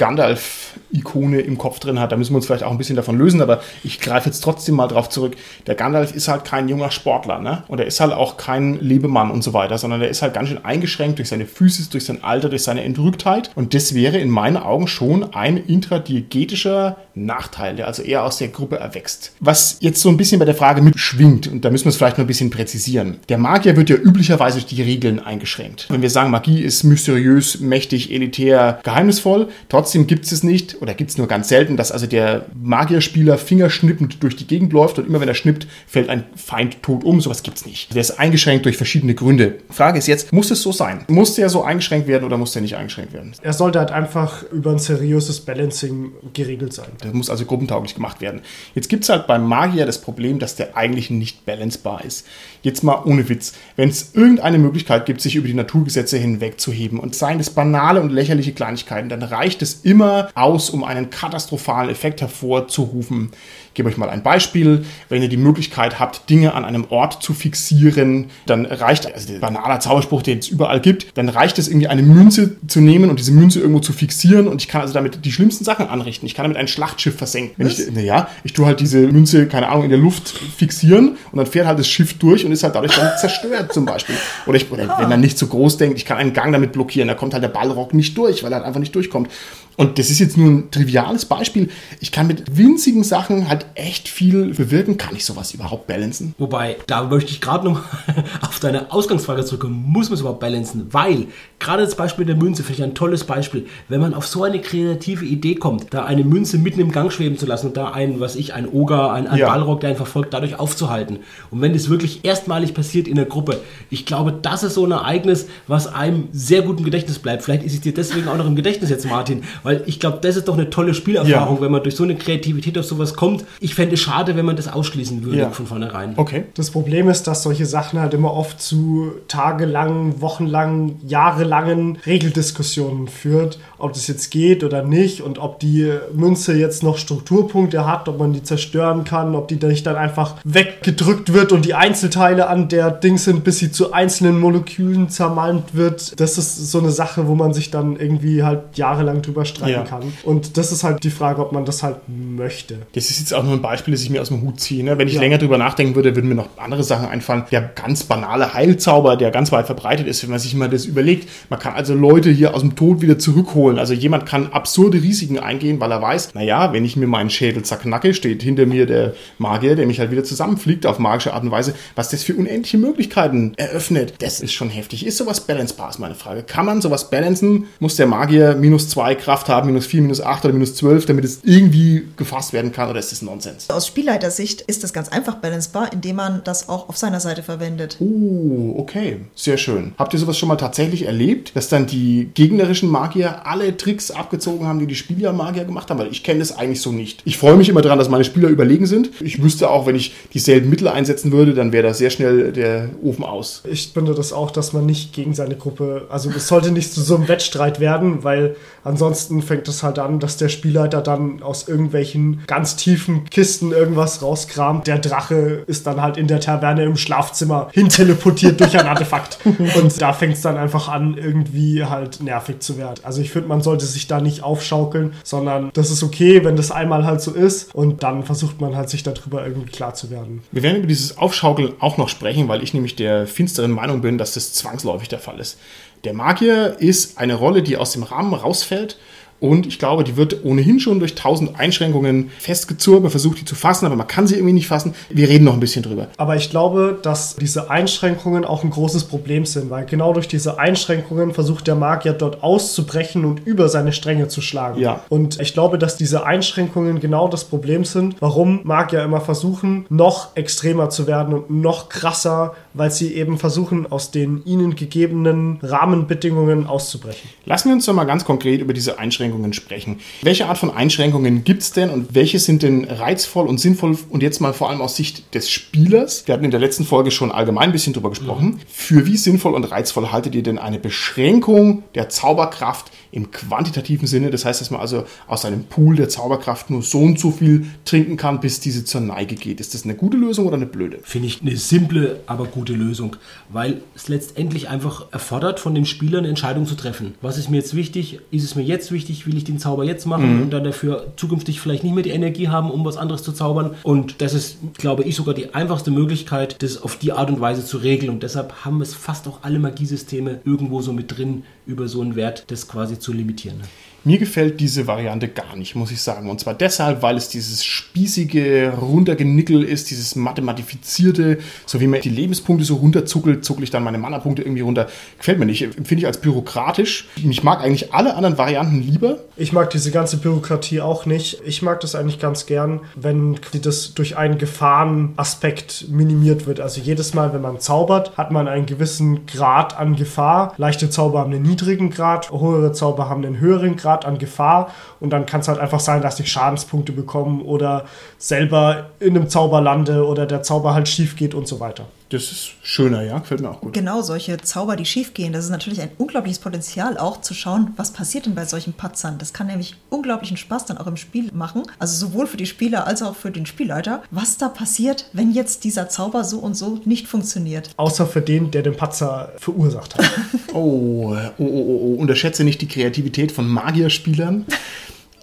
[0.95, 2.11] Gandalf-Ikone im Kopf drin hat.
[2.11, 4.75] Da müssen wir uns vielleicht auch ein bisschen davon lösen, aber ich greife jetzt trotzdem
[4.75, 5.35] mal drauf zurück.
[5.67, 7.63] Der Gandalf ist halt kein junger Sportler, ne?
[7.67, 10.49] Und er ist halt auch kein Lebemann und so weiter, sondern er ist halt ganz
[10.49, 13.51] schön eingeschränkt durch seine Physis, durch sein Alter, durch seine Entrücktheit.
[13.55, 18.49] Und das wäre in meinen Augen schon ein intradiegetischer Nachteil, der also eher aus der
[18.49, 19.33] Gruppe erwächst.
[19.39, 22.17] Was jetzt so ein bisschen bei der Frage mitschwingt, und da müssen wir es vielleicht
[22.17, 23.17] noch ein bisschen präzisieren.
[23.29, 25.87] Der Magier wird ja üblicherweise durch die Regeln eingeschränkt.
[25.89, 30.93] Wenn wir sagen, Magie ist mysteriös, mächtig, elitär, geheimnisvoll, trotzdem gibt es es nicht oder
[30.93, 35.07] gibt es nur ganz selten, dass also der Magierspieler fingerschnippend durch die Gegend läuft und
[35.07, 37.21] immer wenn er schnippt, fällt ein Feind tot um.
[37.21, 37.93] Sowas gibt es nicht.
[37.93, 39.59] Der ist eingeschränkt durch verschiedene Gründe.
[39.69, 41.05] Frage ist jetzt, muss es so sein?
[41.07, 43.33] Muss der so eingeschränkt werden oder muss der nicht eingeschränkt werden?
[43.41, 46.87] er sollte halt einfach über ein seriöses Balancing geregelt sein.
[46.99, 48.41] Das muss also gruppentauglich gemacht werden.
[48.73, 52.25] Jetzt gibt es halt beim Magier das Problem, dass der eigentlich nicht balancebar ist.
[52.63, 53.53] Jetzt mal ohne Witz.
[53.75, 58.11] Wenn es irgendeine Möglichkeit gibt, sich über die Naturgesetze hinwegzuheben und seien es banale und
[58.11, 63.31] lächerliche Kleinigkeiten, dann reicht es immer aus, um einen katastrophalen Effekt hervorzurufen.
[63.69, 64.85] Ich gebe euch mal ein Beispiel.
[65.09, 69.39] Wenn ihr die Möglichkeit habt, Dinge an einem Ort zu fixieren, dann reicht, also der
[69.39, 73.19] banaler Zauberspruch, den es überall gibt, dann reicht es irgendwie eine Münze zu nehmen und
[73.19, 76.25] diese Münze irgendwo zu fixieren und ich kann also damit die schlimmsten Sachen anrichten.
[76.25, 77.53] Ich kann damit ein Schlachtschiff versenken.
[77.57, 81.37] Wenn ich, naja, ich tue halt diese Münze, keine Ahnung, in der Luft fixieren und
[81.37, 84.15] dann fährt halt das Schiff durch und ist halt dadurch dann zerstört zum Beispiel.
[84.47, 87.07] Oder, ich, oder wenn man nicht so groß denkt, ich kann einen Gang damit blockieren,
[87.09, 89.29] da kommt halt der Ballrock nicht durch, weil er halt einfach nicht durchkommt.
[89.77, 91.69] Und das ist jetzt nur ein triviales Beispiel.
[91.99, 94.97] Ich kann mit winzigen Sachen halt echt viel bewirken.
[94.97, 96.33] Kann ich sowas überhaupt balancen?
[96.37, 97.81] Wobei, da möchte ich gerade noch
[98.41, 99.83] auf deine Ausgangsfrage zurückkommen.
[99.87, 100.87] Muss man es überhaupt balancen?
[100.91, 101.27] Weil,
[101.59, 103.65] gerade das Beispiel der Münze finde ich ein tolles Beispiel.
[103.89, 107.37] Wenn man auf so eine kreative Idee kommt, da eine Münze mitten im Gang schweben
[107.37, 109.47] zu lassen und da einen, was ich, ein Oger, ein, ein Ja.
[109.49, 111.19] Ballrock, der einen verfolgt, dadurch aufzuhalten.
[111.51, 113.59] Und wenn das wirklich erstmalig passiert in der Gruppe,
[113.89, 117.43] ich glaube, das ist so ein Ereignis, was einem sehr gut im Gedächtnis bleibt.
[117.43, 120.37] Vielleicht ist es dir deswegen auch noch im Gedächtnis jetzt, Martin, weil ich glaube, das
[120.37, 121.61] ist doch eine tolle Spielerfahrung, Ja.
[121.61, 123.43] wenn man durch so eine Kreativität auf sowas kommt.
[123.59, 125.49] Ich fände es schade, wenn man das ausschließen würde Ja.
[125.49, 126.13] von vornherein.
[126.15, 126.45] Okay.
[126.53, 133.59] Das Problem ist, dass solche Sachen halt immer oft zu tagelangen, wochenlangen, jahrelangen Regeldiskussionen führt,
[133.77, 138.19] ob das jetzt geht oder nicht und ob die Münze jetzt noch Strukturpunkte hat, ob
[138.19, 142.69] man die zerstören kann, ob die nicht dann einfach weggedrückt wird und die Einzelteile an
[142.69, 146.19] der Ding sind, bis sie zu einzelnen Molekülen zermalmt wird.
[146.19, 149.83] Das ist so eine Sache, wo man sich dann irgendwie halt jahrelang drüber streiten Ja.
[149.83, 150.13] kann.
[150.23, 152.77] Und das ist halt die Frage, ob man das halt möchte.
[152.93, 154.83] Das ist jetzt auch nur ein Beispiel, das ich mir aus dem Hut ziehe.
[154.83, 154.97] Ne?
[154.97, 155.21] Wenn ich Ja.
[155.21, 157.43] länger drüber nachdenken würde, würden mir noch andere Sachen einfallen.
[157.51, 161.29] Der ganz banale Heilzauber, der ganz weit verbreitet ist, wenn man sich mal das überlegt.
[161.49, 163.79] Man kann also Leute hier aus dem Tod wieder zurückholen.
[163.79, 167.63] Also jemand kann absurde Risiken eingehen, weil er weiß, naja, wenn ich mir meinen Schädel
[167.63, 171.51] zerknacke, steht hinter mir der Magier, der mich halt wieder zusammenfliegt auf magische Art und
[171.51, 171.73] Weise.
[171.95, 175.05] Was das für unendliche Möglichkeiten eröffnet, das ist schon heftig.
[175.05, 176.43] Ist sowas balancebar, ist meine Frage.
[176.43, 177.65] Kann man sowas balancen?
[177.79, 181.25] Muss der Magier minus zwei Kraft haben, minus vier, minus acht oder minus zwölf, damit
[181.25, 182.89] es irgendwie gefasst werden kann?
[182.89, 183.69] Oder ist das Nonsens?
[183.69, 187.97] Aus Spielleitersicht ist das ganz einfach balancebar, indem man das auch auf seiner Seite verwendet.
[187.99, 189.21] Oh, okay.
[189.35, 189.93] Sehr schön.
[189.97, 194.67] Habt ihr sowas schon mal tatsächlich erlebt, dass dann die gegnerischen Magier alle Tricks abgezogen
[194.67, 195.99] haben, die die Spielermagier gemacht haben?
[195.99, 197.21] Weil ich kenne das eigentlich so nicht.
[197.25, 199.09] Ich freue mich immer daran, dass meine Spieler überlegen sind.
[199.21, 202.89] Ich wüsste auch, wenn ich dieselben Mittel einsetzen würde, dann wäre da sehr schnell der
[203.03, 203.63] Ofen aus.
[203.69, 207.01] Ich finde das auch, dass man nicht gegen seine Gruppe, also es sollte nicht zu
[207.01, 211.67] so einem Wettstreit werden, weil ansonsten fängt es halt an, dass der Spielleiter dann aus
[211.67, 214.87] irgendwelchen ganz tiefen Kisten irgendwas rauskramt.
[214.87, 219.39] Der Drache ist dann halt in der Taverne im Schlafzimmer hinteleportiert durch ein Artefakt.
[219.45, 222.99] Und da fängt es dann einfach an, irgendwie halt nervig zu werden.
[223.03, 226.71] Also ich finde, man sollte sich da nicht aufschaukeln, sondern das ist okay, wenn das
[226.71, 230.43] einmal halt so ist und dann versucht man halt sich darüber irgendwie klar zu werden.
[230.51, 234.17] Wir werden über dieses Aufschaukeln auch noch sprechen, weil ich nämlich der finsteren Meinung bin,
[234.17, 235.57] dass das zwangsläufig der Fall ist.
[236.05, 238.97] Der Magier ist eine Rolle, die aus dem Rahmen rausfällt.
[239.39, 243.01] Und ich glaube, die wird ohnehin schon durch tausend Einschränkungen festgezurrt.
[243.01, 244.95] Man versucht, die zu fassen, aber man kann sie irgendwie nicht fassen.
[245.09, 246.07] Wir reden noch ein bisschen drüber.
[246.17, 250.57] Aber ich glaube, dass diese Einschränkungen auch ein großes Problem sind, weil genau durch diese
[250.57, 254.79] Einschränkungen versucht der Magier dort auszubrechen und über seine Stränge zu schlagen.
[254.79, 255.01] Ja.
[255.09, 260.35] Und ich glaube, dass diese Einschränkungen genau das Problem sind, warum Magier immer versuchen, noch
[260.35, 266.67] extremer zu werden und noch krasser, weil sie eben versuchen, aus den ihnen gegebenen Rahmenbedingungen
[266.67, 267.29] auszubrechen.
[267.45, 269.99] Lassen wir uns doch mal ganz konkret über diese Einschränkungen Einschränkungen sprechen.
[270.21, 274.21] Welche Art von Einschränkungen gibt es denn und welche sind denn reizvoll und sinnvoll und
[274.21, 276.27] jetzt mal vor allem aus Sicht des Spielers?
[276.27, 278.45] Wir hatten in der letzten Folge schon allgemein ein bisschen drüber gesprochen.
[278.45, 278.59] Mhm.
[278.67, 284.29] Für wie sinnvoll und reizvoll haltet ihr denn eine Beschränkung der Zauberkraft im quantitativen Sinne?
[284.29, 287.65] Das heißt, dass man also aus einem Pool der Zauberkraft nur so und so viel
[287.85, 289.59] trinken kann, bis diese zur Neige geht.
[289.59, 290.99] Ist das eine gute Lösung oder eine blöde?
[291.03, 293.15] Finde ich eine simple, aber gute Lösung,
[293.49, 297.15] weil es letztendlich einfach erfordert, von dem Spieler eine Entscheidung zu treffen.
[297.21, 298.19] Was ist mir jetzt wichtig?
[298.31, 299.25] Ist es mir jetzt wichtig?
[299.25, 300.41] Will ich den Zauber jetzt machen mhm.
[300.43, 303.75] und dann dafür zukünftig vielleicht nicht mehr die Energie haben, um was anderes zu zaubern?
[303.83, 307.65] Und das ist, glaube ich, sogar die einfachste Möglichkeit, das auf die Art und Weise
[307.65, 308.09] zu regeln.
[308.09, 312.15] Und deshalb haben es fast auch alle Magiesysteme irgendwo so mit drin, über so einen
[312.15, 313.59] Wert das quasi zu limitieren.
[314.07, 316.29] Mir gefällt diese Variante gar nicht, muss ich sagen.
[316.29, 322.09] Und zwar deshalb, weil es dieses spießige, runtergenickel ist, dieses mathematifizierte, so wie man die
[322.09, 324.87] Lebenspunkte so runterzuckelt, zuckel ich dann meine Mana-Punkte irgendwie runter.
[325.17, 325.61] Gefällt mir nicht.
[325.73, 327.07] Finde ich als bürokratisch.
[327.15, 329.17] Ich mag eigentlich alle anderen Varianten lieber.
[329.37, 331.39] Ich mag diese ganze Bürokratie auch nicht.
[331.43, 336.59] Ich mag das eigentlich ganz gern, wenn das durch einen Gefahrenaspekt minimiert wird.
[336.59, 340.53] Also jedes Mal, wenn man zaubert, hat man einen gewissen Grad an Gefahr.
[340.57, 344.71] Leichte Zauber haben einen niedrigen Grad, höhere Zauber haben einen höheren Grad Grad an Gefahr
[344.99, 347.85] und dann kann es halt einfach sein, dass ich Schadenspunkte bekomme oder
[348.17, 351.85] selber in einem Zauber lande oder der Zauber halt schief geht und so weiter.
[352.09, 353.73] Das ist schöner, ja, gefällt mir auch gut.
[353.73, 357.73] Genau, solche Zauber, die schief gehen, das ist natürlich ein unglaubliches Potenzial auch zu schauen,
[357.77, 359.17] was passiert denn bei solchen Patzern.
[359.17, 361.63] Das kann nämlich unglaublichen Spaß dann auch im Spiel machen.
[361.79, 365.63] Also sowohl für die Spieler als auch für den Spielleiter, was da passiert, wenn jetzt
[365.63, 367.71] dieser Zauber so und so nicht funktioniert.
[367.77, 370.05] Außer für den, der den Patzer verursacht hat.
[370.53, 374.45] oh, oh, oh, oh, oh, unterschätze nicht die Kreativität von Magierspielern.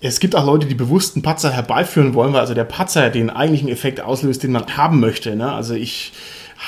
[0.01, 3.31] Es gibt auch Leute, die bewusst einen Patzer herbeiführen wollen, weil also der Patzer den
[3.31, 5.37] eigentlichen Effekt auslöst, den man haben möchte.
[5.37, 5.53] Ne?
[5.53, 6.13] Also ich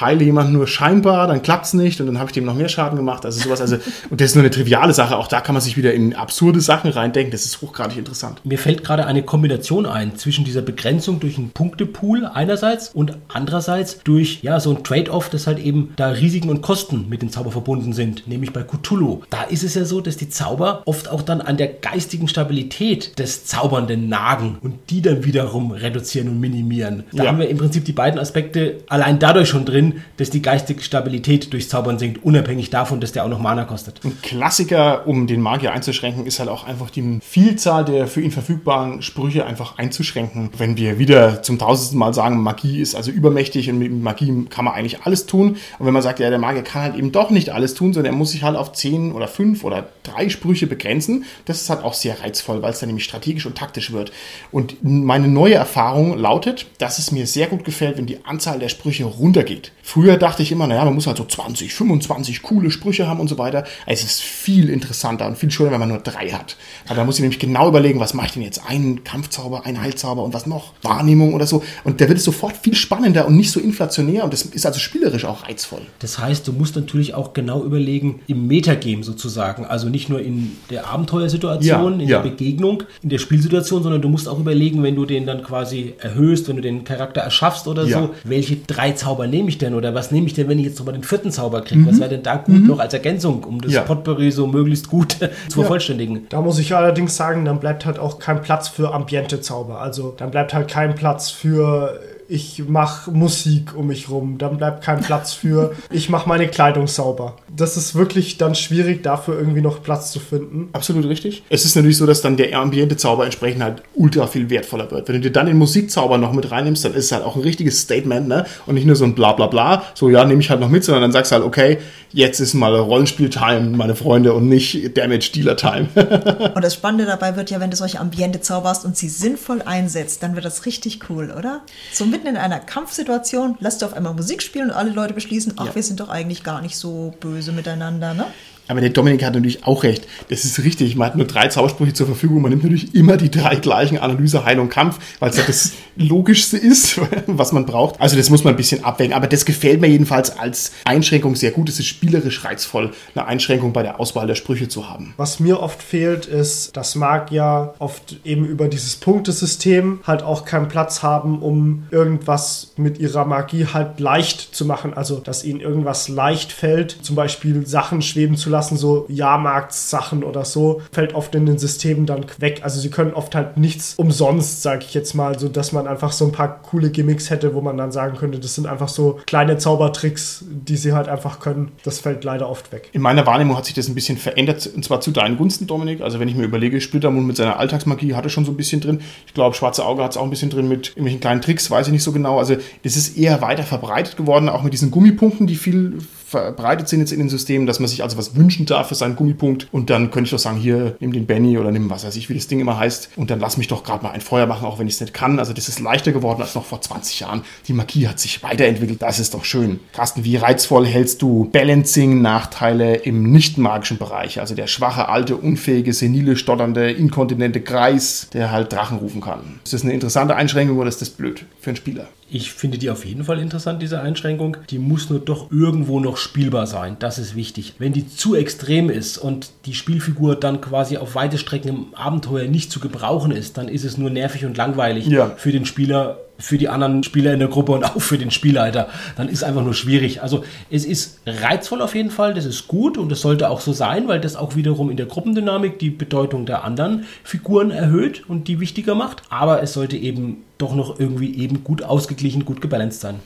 [0.00, 2.68] heile jemanden nur scheinbar, dann klappt es nicht und dann habe ich dem noch mehr
[2.68, 3.24] Schaden gemacht.
[3.24, 3.76] Also sowas, also,
[4.10, 5.16] und das ist nur eine triviale Sache.
[5.16, 7.32] Auch da kann man sich wieder in absurde Sachen reindenken.
[7.32, 8.40] Das ist hochgradig interessant.
[8.44, 14.00] Mir fällt gerade eine Kombination ein zwischen dieser Begrenzung durch einen Punktepool einerseits und andererseits
[14.04, 17.50] durch ja so ein Trade-off, dass halt eben da Risiken und Kosten mit dem Zauber
[17.50, 19.22] verbunden sind, nämlich bei Cthulhu.
[19.30, 23.18] Da ist es ja so, dass die Zauber oft auch dann an der geistigen Stabilität
[23.18, 27.04] des Zaubernden nagen und die dann wiederum reduzieren und minimieren.
[27.12, 27.30] Da ja.
[27.30, 30.82] haben wir im Prinzip die beiden Aspekte allein dadurch schon drin, drin, dass die geistige
[30.82, 34.00] Stabilität durch Zaubern sinkt, unabhängig davon, dass der auch noch Mana kostet.
[34.04, 38.30] Ein Klassiker, um den Magier einzuschränken, ist halt auch einfach die Vielzahl der für ihn
[38.30, 40.50] verfügbaren Sprüche einfach einzuschränken.
[40.56, 44.64] Wenn wir wieder zum tausendsten Mal sagen, Magie ist also übermächtig und mit Magie kann
[44.64, 45.56] man eigentlich alles tun.
[45.78, 48.14] Und wenn man sagt, ja, der Magier kann halt eben doch nicht alles tun, sondern
[48.14, 51.82] er muss sich halt auf zehn oder fünf oder drei Sprüche begrenzen, das ist halt
[51.84, 54.12] auch sehr reizvoll, weil es dann nämlich strategisch und taktisch wird.
[54.50, 58.68] Und meine neue Erfahrung lautet, dass es mir sehr gut gefällt, wenn die Anzahl der
[58.68, 59.72] Sprüche runtergeht.
[59.82, 63.28] Früher dachte ich immer, naja, man muss halt so 20, 25 coole Sprüche haben und
[63.28, 63.64] so weiter.
[63.86, 66.56] Es ist viel interessanter und viel schöner, wenn man nur drei hat.
[66.86, 68.62] Weil da muss ich nämlich genau überlegen, was mache ich denn jetzt?
[68.66, 70.72] Einen Kampfzauber, einen Heilzauber und was noch?
[70.82, 71.62] Wahrnehmung oder so.
[71.84, 74.78] Und da wird es sofort viel spannender und nicht so inflationär und das ist also
[74.78, 75.82] spielerisch auch reizvoll.
[75.98, 80.56] Das heißt, du musst natürlich auch genau überlegen, im Metagame sozusagen, also nicht nur in
[80.70, 82.22] der Abenteuersituation, ja, in ja.
[82.22, 85.94] der Begegnung, in der Spielsituation, sondern du musst auch überlegen, wenn du den dann quasi
[85.98, 88.00] erhöhst, wenn du den Charakter erschaffst oder ja.
[88.00, 89.63] so, welche drei Zauber nehme ich denn?
[89.64, 89.74] Denn?
[89.74, 91.80] Oder was nehme ich denn, wenn ich jetzt nochmal den vierten Zauber kriege?
[91.80, 91.88] Mhm.
[91.88, 92.66] Was wäre denn da gut mhm.
[92.66, 93.82] noch als Ergänzung, um das ja.
[93.82, 95.12] Potpourri so möglichst gut
[95.48, 96.26] zu vervollständigen?
[96.28, 99.80] Da muss ich allerdings sagen, dann bleibt halt auch kein Platz für Ambiente-Zauber.
[99.80, 104.82] Also dann bleibt halt kein Platz für ich mache Musik um mich rum, dann bleibt
[104.82, 107.36] kein Platz für, ich mache meine Kleidung sauber.
[107.54, 110.68] Das ist wirklich dann schwierig, dafür irgendwie noch Platz zu finden.
[110.72, 111.42] Absolut richtig.
[111.48, 115.08] Es ist natürlich so, dass dann der Ambiente-Zauber entsprechend halt ultra viel wertvoller wird.
[115.08, 117.42] Wenn du dir dann den Musikzauber noch mit reinnimmst, dann ist es halt auch ein
[117.42, 118.46] richtiges Statement, ne?
[118.66, 121.12] Und nicht nur so ein Blablabla, so ja, nehme ich halt noch mit, sondern dann
[121.12, 121.78] sagst du halt, okay,
[122.14, 125.88] jetzt ist mal Rollenspiel-Time, meine Freunde, und nicht Damage-Dealer-Time.
[126.54, 130.22] und das Spannende dabei wird ja, wenn du solche Ambiente zauberst und sie sinnvoll einsetzt,
[130.22, 131.62] dann wird das richtig cool, oder?
[131.92, 135.54] So mitten in einer Kampfsituation lässt du auf einmal Musik spielen und alle Leute beschließen,
[135.56, 135.74] ach, ja.
[135.74, 138.26] wir sind doch eigentlich gar nicht so böse miteinander, ne?
[138.66, 140.06] Aber der Dominik hat natürlich auch recht.
[140.30, 140.96] Das ist richtig.
[140.96, 142.40] Man hat nur drei Zaubersprüche zur Verfügung.
[142.40, 146.56] Man nimmt natürlich immer die drei gleichen Analyse, Heilung, Kampf, weil es ja das Logischste
[146.56, 148.00] ist, was man braucht.
[148.00, 149.14] Also das muss man ein bisschen abwägen.
[149.14, 151.68] Aber das gefällt mir jedenfalls als Einschränkung sehr gut.
[151.68, 155.14] Es ist spielerisch reizvoll, eine Einschränkung bei der Auswahl der Sprüche zu haben.
[155.16, 160.68] Was mir oft fehlt, ist, dass Magier oft eben über dieses Punktesystem halt auch keinen
[160.68, 164.94] Platz haben, um irgendwas mit ihrer Magie halt leicht zu machen.
[164.94, 166.98] Also, dass ihnen irgendwas leicht fällt.
[167.02, 172.06] Zum Beispiel Sachen schweben zu lassen, so Jahrmarktssachen oder so, fällt oft in den Systemen
[172.06, 172.60] dann weg.
[172.62, 175.92] Also sie können oft halt nichts umsonst, sage ich jetzt mal, so dass man man
[175.92, 178.88] einfach so ein paar coole Gimmicks hätte, wo man dann sagen könnte, das sind einfach
[178.88, 181.72] so kleine Zaubertricks, die sie halt einfach können.
[181.84, 182.90] Das fällt leider oft weg.
[182.92, 186.00] In meiner Wahrnehmung hat sich das ein bisschen verändert, und zwar zu deinen Gunsten, Dominik.
[186.00, 189.00] Also wenn ich mir überlege, Splittermund mit seiner Alltagsmagie hatte schon so ein bisschen drin.
[189.26, 191.86] Ich glaube, Schwarze Auge hat es auch ein bisschen drin mit irgendwelchen kleinen Tricks, weiß
[191.86, 192.38] ich nicht so genau.
[192.38, 195.98] Also das ist eher weiter verbreitet geworden, auch mit diesen Gummipunkten, die viel
[196.34, 199.16] verbreitet sind jetzt in den Systemen, dass man sich also was wünschen darf für seinen
[199.16, 199.68] Gummipunkt.
[199.72, 202.28] Und dann könnte ich doch sagen, hier, nimm den Benny oder nimm was weiß ich,
[202.28, 203.10] wie das Ding immer heißt.
[203.16, 205.14] Und dann lass mich doch gerade mal ein Feuer machen, auch wenn ich es nicht
[205.14, 205.38] kann.
[205.38, 207.42] Also das ist leichter geworden als noch vor 20 Jahren.
[207.68, 209.02] Die Magie hat sich weiterentwickelt.
[209.02, 209.80] Das ist doch schön.
[209.92, 214.40] Carsten, wie reizvoll hältst du Balancing-Nachteile im nicht magischen Bereich?
[214.40, 219.60] Also der schwache, alte, unfähige, senile, stotternde, inkontinente Kreis, der halt Drachen rufen kann.
[219.64, 222.08] Ist das eine interessante Einschränkung oder ist das blöd für einen Spieler?
[222.30, 224.56] Ich finde die auf jeden Fall interessant, diese Einschränkung.
[224.70, 226.96] Die muss nur doch irgendwo noch spielbar sein.
[226.98, 227.74] Das ist wichtig.
[227.78, 232.48] Wenn die zu extrem ist und die Spielfigur dann quasi auf weite Strecken im Abenteuer
[232.48, 235.32] nicht zu gebrauchen ist, dann ist es nur nervig und langweilig Ja.
[235.36, 238.88] für den Spieler, für die anderen Spieler in der Gruppe und auch für den Spielleiter.
[239.16, 240.22] Dann ist einfach nur schwierig.
[240.22, 243.72] Also es ist reizvoll auf jeden Fall, das ist gut und das sollte auch so
[243.72, 248.48] sein, weil das auch wiederum in der Gruppendynamik die Bedeutung der anderen Figuren erhöht und
[248.48, 249.22] die wichtiger macht.
[249.30, 253.16] Aber es sollte eben doch noch irgendwie eben gut ausgeglichen, gut gebalanced sein.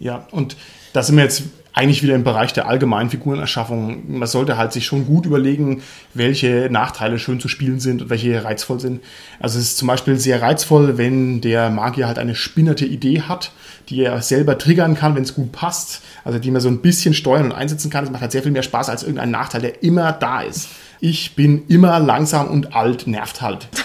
[0.00, 0.56] Ja, und
[0.92, 1.44] da sind wir jetzt
[1.78, 4.18] eigentlich wieder im Bereich der allgemeinen Figurenerschaffung.
[4.18, 5.80] Man sollte halt sich schon gut überlegen,
[6.12, 9.00] welche Nachteile schön zu spielen sind und welche reizvoll sind.
[9.38, 13.52] Also es ist zum Beispiel sehr reizvoll, wenn der Magier halt eine spinnerte Idee hat,
[13.90, 16.02] die er selber triggern kann, wenn es gut passt.
[16.24, 18.04] Also die man so ein bisschen steuern und einsetzen kann.
[18.04, 20.70] Das macht halt sehr viel mehr Spaß als irgendein Nachteil, der immer da ist.
[21.00, 23.68] Ich bin immer langsam und alt, nervt halt.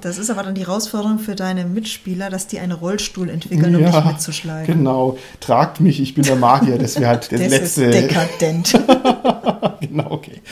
[0.00, 3.84] Das ist aber dann die Herausforderung für deine Mitspieler, dass die einen Rollstuhl entwickeln, um
[3.84, 4.78] dich mitzuschleifen.
[4.78, 5.18] Genau.
[5.40, 6.78] Tragt mich, ich bin der Magier.
[6.78, 7.84] Das wäre halt das, Das letzte.
[7.84, 8.72] ist dekadent.
[9.80, 10.42] genau, okay.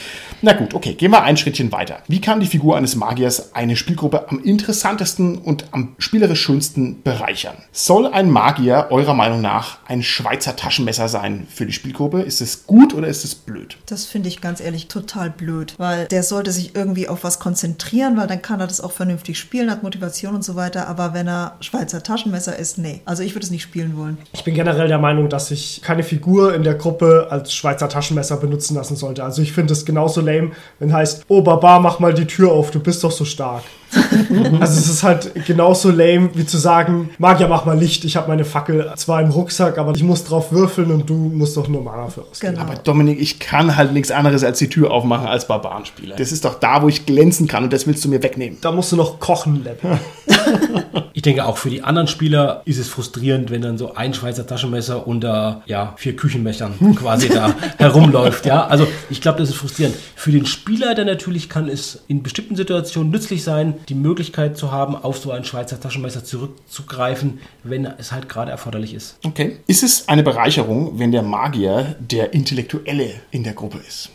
[0.44, 2.02] Na gut, okay, gehen wir ein Schrittchen weiter.
[2.07, 7.57] Wie kann die Figur eines Magiers eine Spielgruppe am interessantesten und am spielerisch schönsten bereichern?
[7.72, 12.20] Soll ein Magier eurer Meinung nach ein Schweizer Taschenmesser sein für die Spielgruppe?
[12.20, 13.78] Ist es gut oder ist es blöd?
[13.87, 18.18] Das finde ich ganz ehrlich total blöd, weil der sollte sich irgendwie auf was konzentrieren,
[18.18, 20.88] weil dann kann er das auch vernünftig spielen, hat Motivation und so weiter.
[20.88, 23.00] Aber wenn er Schweizer Taschenmesser ist, nee.
[23.07, 24.18] Also ich würde es nicht spielen wollen.
[24.35, 28.37] Ich bin generell der Meinung, dass ich keine Figur in der Gruppe als Schweizer Taschenmesser
[28.37, 29.24] benutzen lassen sollte.
[29.24, 32.70] Also ich finde es genauso lame, wenn heißt, oh Baba, mach mal die Tür auf,
[32.70, 33.62] du bist doch so stark.
[34.61, 38.29] also es ist halt genauso lame, wie zu sagen, Magier, mach mal Licht, ich habe
[38.29, 41.83] meine Fackel zwar im Rucksack, aber ich muss drauf würfeln und du musst doch nur
[41.83, 42.55] Mana für ausgeben.
[42.55, 42.66] Genau.
[42.66, 46.16] Aber Dominik, ich kann halt nichts anderes als die Tür aufmachen als Barbarenspieler.
[46.16, 48.59] Das ist doch da, wo ich glänzen kann und das willst du mir wegnehmen.
[48.61, 50.01] Da musst du noch kochen lernen.
[51.12, 54.46] Ich denke, auch für die anderen Spieler ist es frustrierend, wenn dann so ein Schweizer
[54.46, 58.46] Taschenmesser unter ja, vier Küchenmessern quasi da herumläuft.
[58.46, 59.96] Ja, also ich glaube, das ist frustrierend.
[60.16, 64.96] Für den Spielleiter natürlich kann es in bestimmten Situationen nützlich sein, die Möglichkeit zu haben,
[64.96, 69.16] auf so ein Schweizer Taschenmesser zurückzugreifen, wenn es halt gerade erforderlich ist.
[69.24, 69.59] Okay.
[69.66, 74.11] Ist es eine Bereicherung, wenn der Magier der Intellektuelle in der Gruppe ist?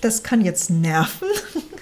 [0.00, 1.28] Das kann jetzt nerven.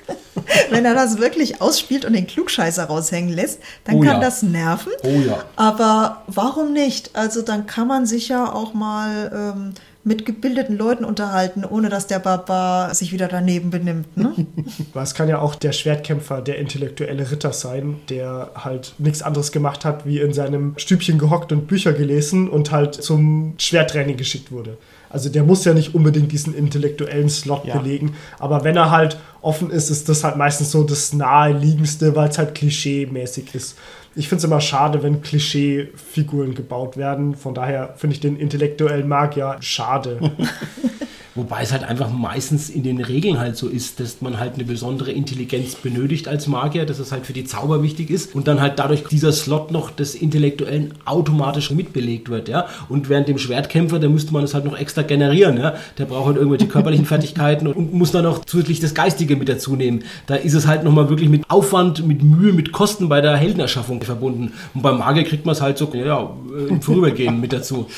[0.70, 4.20] Wenn er das wirklich ausspielt und den Klugscheißer raushängen lässt, dann Oh kann ja.
[4.20, 4.92] das nerven.
[5.02, 5.44] Oh ja.
[5.56, 7.10] Aber warum nicht?
[7.14, 12.06] Also dann kann man sich ja auch mal ähm, mit gebildeten Leuten unterhalten, ohne dass
[12.06, 14.16] der Barbar sich wieder daneben benimmt.
[14.16, 14.34] Ne?
[14.92, 19.50] Weil es kann ja auch der Schwertkämpfer, der intellektuelle Ritter sein, der halt nichts anderes
[19.50, 24.52] gemacht hat, wie in seinem Stübchen gehockt und Bücher gelesen und halt zum Schwerttraining geschickt
[24.52, 24.76] wurde.
[25.10, 27.78] Also der muss ja nicht unbedingt diesen intellektuellen Slot Ja.
[27.78, 29.16] belegen, aber wenn er halt
[29.46, 33.78] offen ist, ist das halt meistens so das naheliegendste, weil es halt klischee-mäßig ist.
[34.16, 37.36] Ich finde es immer schade, wenn Klischee-Figuren gebaut werden.
[37.36, 40.18] Von daher finde ich den intellektuellen Magier schade.
[41.36, 44.64] Wobei es halt einfach meistens in den Regeln halt so ist, dass man halt eine
[44.64, 48.60] besondere Intelligenz benötigt als Magier, dass es halt für die Zauber wichtig ist und dann
[48.60, 52.66] halt dadurch dieser Slot noch des Intellektuellen automatisch mitbelegt wird, ja.
[52.88, 55.74] Und während dem Schwertkämpfer, da müsste man es halt noch extra generieren, ja.
[55.98, 59.76] Der braucht halt irgendwelche körperlichen Fertigkeiten und muss dann noch zusätzlich das Geistige mit dazu
[59.76, 60.04] nehmen.
[60.26, 64.02] Da ist es halt nochmal wirklich mit Aufwand, mit Mühe, mit Kosten bei der Heldenerschaffung
[64.02, 64.52] verbunden.
[64.74, 66.30] Und beim Magier kriegt man es halt so, ja,
[66.68, 67.86] im Vorübergehen mit dazu.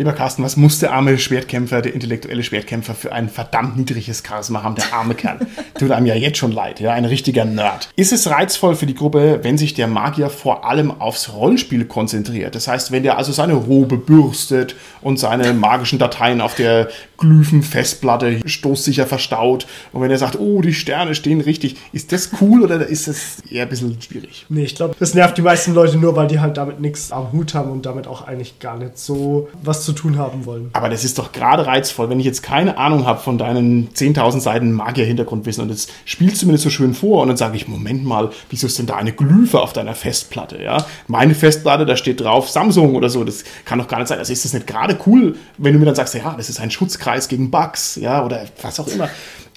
[0.00, 4.62] Lieber Carsten, was muss der arme Schwertkämpfer, der intellektuelle Schwertkämpfer für ein verdammt niedriges Charisma
[4.62, 5.38] haben, der arme Kerl?
[5.78, 7.90] Tut einem ja jetzt schon leid, ja, ein richtiger Nerd.
[7.96, 12.54] Ist es reizvoll für die Gruppe, wenn sich der Magier vor allem aufs Rollenspiel konzentriert?
[12.54, 16.88] Das heißt, wenn der also seine Robe bürstet und seine magischen Dateien auf der
[17.20, 19.66] Glyphen, Festplatte, stoßsicher verstaut.
[19.92, 23.42] Und wenn er sagt, oh, die Sterne stehen richtig, ist das cool oder ist das
[23.50, 24.46] eher ein bisschen schwierig?
[24.48, 27.30] Nee, ich glaube, das nervt die meisten Leute nur, weil die halt damit nichts am
[27.32, 30.70] Hut haben und damit auch eigentlich gar nicht so was zu tun haben wollen.
[30.72, 34.40] Aber das ist doch gerade reizvoll, wenn ich jetzt keine Ahnung habe von deinen 10.000
[34.40, 37.68] Seiten Magier-Hintergrundwissen und das spielst du mir das so schön vor und dann sage ich,
[37.68, 40.62] Moment mal, wieso ist denn da eine Glyphe auf deiner Festplatte?
[40.62, 40.86] Ja?
[41.06, 44.18] Meine Festplatte, da steht drauf Samsung oder so, das kann doch gar nicht sein.
[44.18, 46.70] Also ist das nicht gerade cool, wenn du mir dann sagst, ja, das ist ein
[46.70, 49.08] Schutzkreis gegen Bugs, ja, oder was auch immer.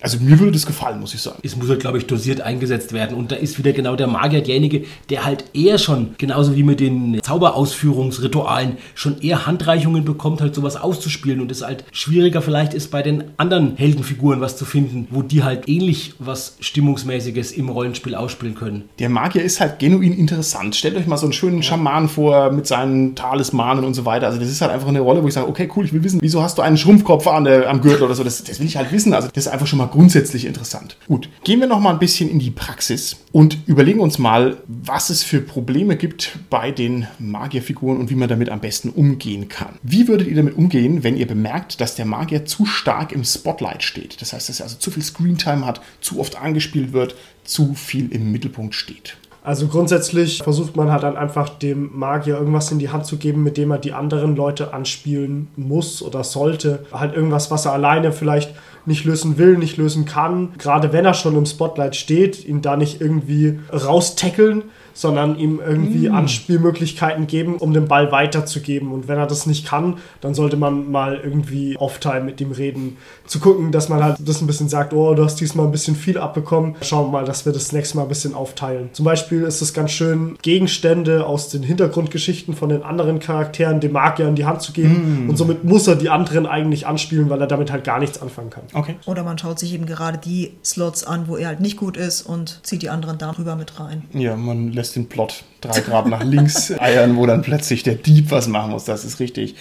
[0.04, 1.40] Also mir würde das gefallen, muss ich sagen.
[1.44, 3.16] Es muss halt, glaube ich, dosiert eingesetzt werden.
[3.16, 6.82] Und da ist wieder genau der Magier derjenige, der halt eher schon, genauso wie mit
[6.82, 11.40] den Zauberausführungsritualen, schon eher Handreichungen bekommt, halt sowas auszuspielen.
[11.40, 15.42] Und es halt schwieriger vielleicht ist bei den anderen Heldenfiguren was zu finden, wo die
[15.42, 18.90] halt ähnlich was Stimmungsmäßiges im Rollenspiel ausspielen können.
[19.00, 20.76] Der Magier ist halt genuin interessant.
[20.76, 24.28] Stellt euch mal so einen schönen Schaman vor mit seinen Talismanen und so weiter.
[24.28, 26.20] Also das ist halt einfach eine Rolle, wo ich sage, okay, cool, ich will wissen,
[26.22, 28.26] wieso hast du einen Schrumpfkopf an der, am Gürtel oder so.
[28.26, 29.14] Das, das will ich halt wissen.
[29.14, 30.98] Also das ist einfach schon mal grundsätzlich interessant.
[31.08, 35.12] Gut, gehen wir noch mal ein bisschen in die Praxis und überlegen uns mal, was
[35.12, 39.78] es für Probleme gibt bei den Magierfiguren und wie man damit am besten umgehen kann.
[39.84, 43.84] Wie würdet ihr damit umgehen, wenn ihr bemerkt, dass der Magier zu stark im Spotlight
[43.84, 44.20] steht?
[44.20, 48.12] Das heißt, dass er also zu viel Screentime hat, zu oft angespielt wird, zu viel
[48.12, 49.18] im Mittelpunkt steht.
[49.44, 53.44] Also grundsätzlich versucht man halt dann einfach dem Magier irgendwas in die Hand zu geben,
[53.44, 56.86] mit dem er die anderen Leute anspielen muss oder sollte.
[56.94, 60.54] Halt irgendwas, was er alleine vielleicht nicht lösen will, nicht lösen kann.
[60.58, 64.64] Gerade wenn er schon im Spotlight steht, ihn da nicht irgendwie raustackeln,
[64.94, 66.16] sondern ihm irgendwie Mm.
[66.16, 68.92] Anspielmöglichkeiten geben, um den Ball weiterzugeben.
[68.92, 72.98] Und wenn er das nicht kann, dann sollte man mal irgendwie Off-Time mit ihm reden.
[73.26, 75.96] Zu gucken, dass man halt das ein bisschen sagt, oh, du hast diesmal ein bisschen
[75.96, 76.76] viel abbekommen.
[76.82, 78.90] Schauen wir mal, dass wir das nächste Mal ein bisschen aufteilen.
[78.94, 83.94] Zum Beispiel ist es ganz schön, Gegenstände aus den Hintergrundgeschichten von den anderen Charakteren dem
[83.94, 85.28] Magier in die Hand zu geben.
[85.30, 88.50] Und somit muss er die anderen eigentlich anspielen, weil er damit halt gar nichts anfangen
[88.50, 88.64] kann.
[88.74, 88.96] Okay.
[89.06, 92.22] Oder man schaut sich eben gerade die Slots an, wo er halt nicht gut ist
[92.24, 94.04] und zieht die anderen darüber mit rein.
[94.14, 98.32] Ja, man lässt den Plot drei Grad nach links eiern, wo dann plötzlich der Dieb
[98.32, 98.86] was machen muss.
[98.86, 99.56] Das ist richtig.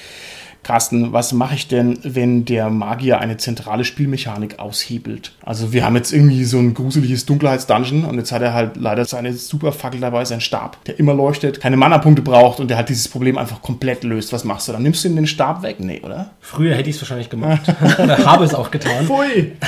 [0.63, 5.33] Carsten, was mache ich denn, wenn der Magier eine zentrale Spielmechanik aushebelt?
[5.43, 9.05] Also wir haben jetzt irgendwie so ein gruseliges Dunkelheitsdungeon und jetzt hat er halt leider
[9.05, 13.09] seine Superfackel dabei, seinen Stab, der immer leuchtet, keine Mana-Punkte braucht und der halt dieses
[13.09, 14.33] Problem einfach komplett löst.
[14.33, 14.85] Was machst du dann?
[14.85, 15.81] Nimmst du ihm den Stab weg?
[15.81, 16.31] Nee, oder?
[16.41, 17.63] Früher hätte ich es wahrscheinlich gemacht.
[17.99, 19.07] Oder habe es auch getan.
[19.07, 19.53] Pfui!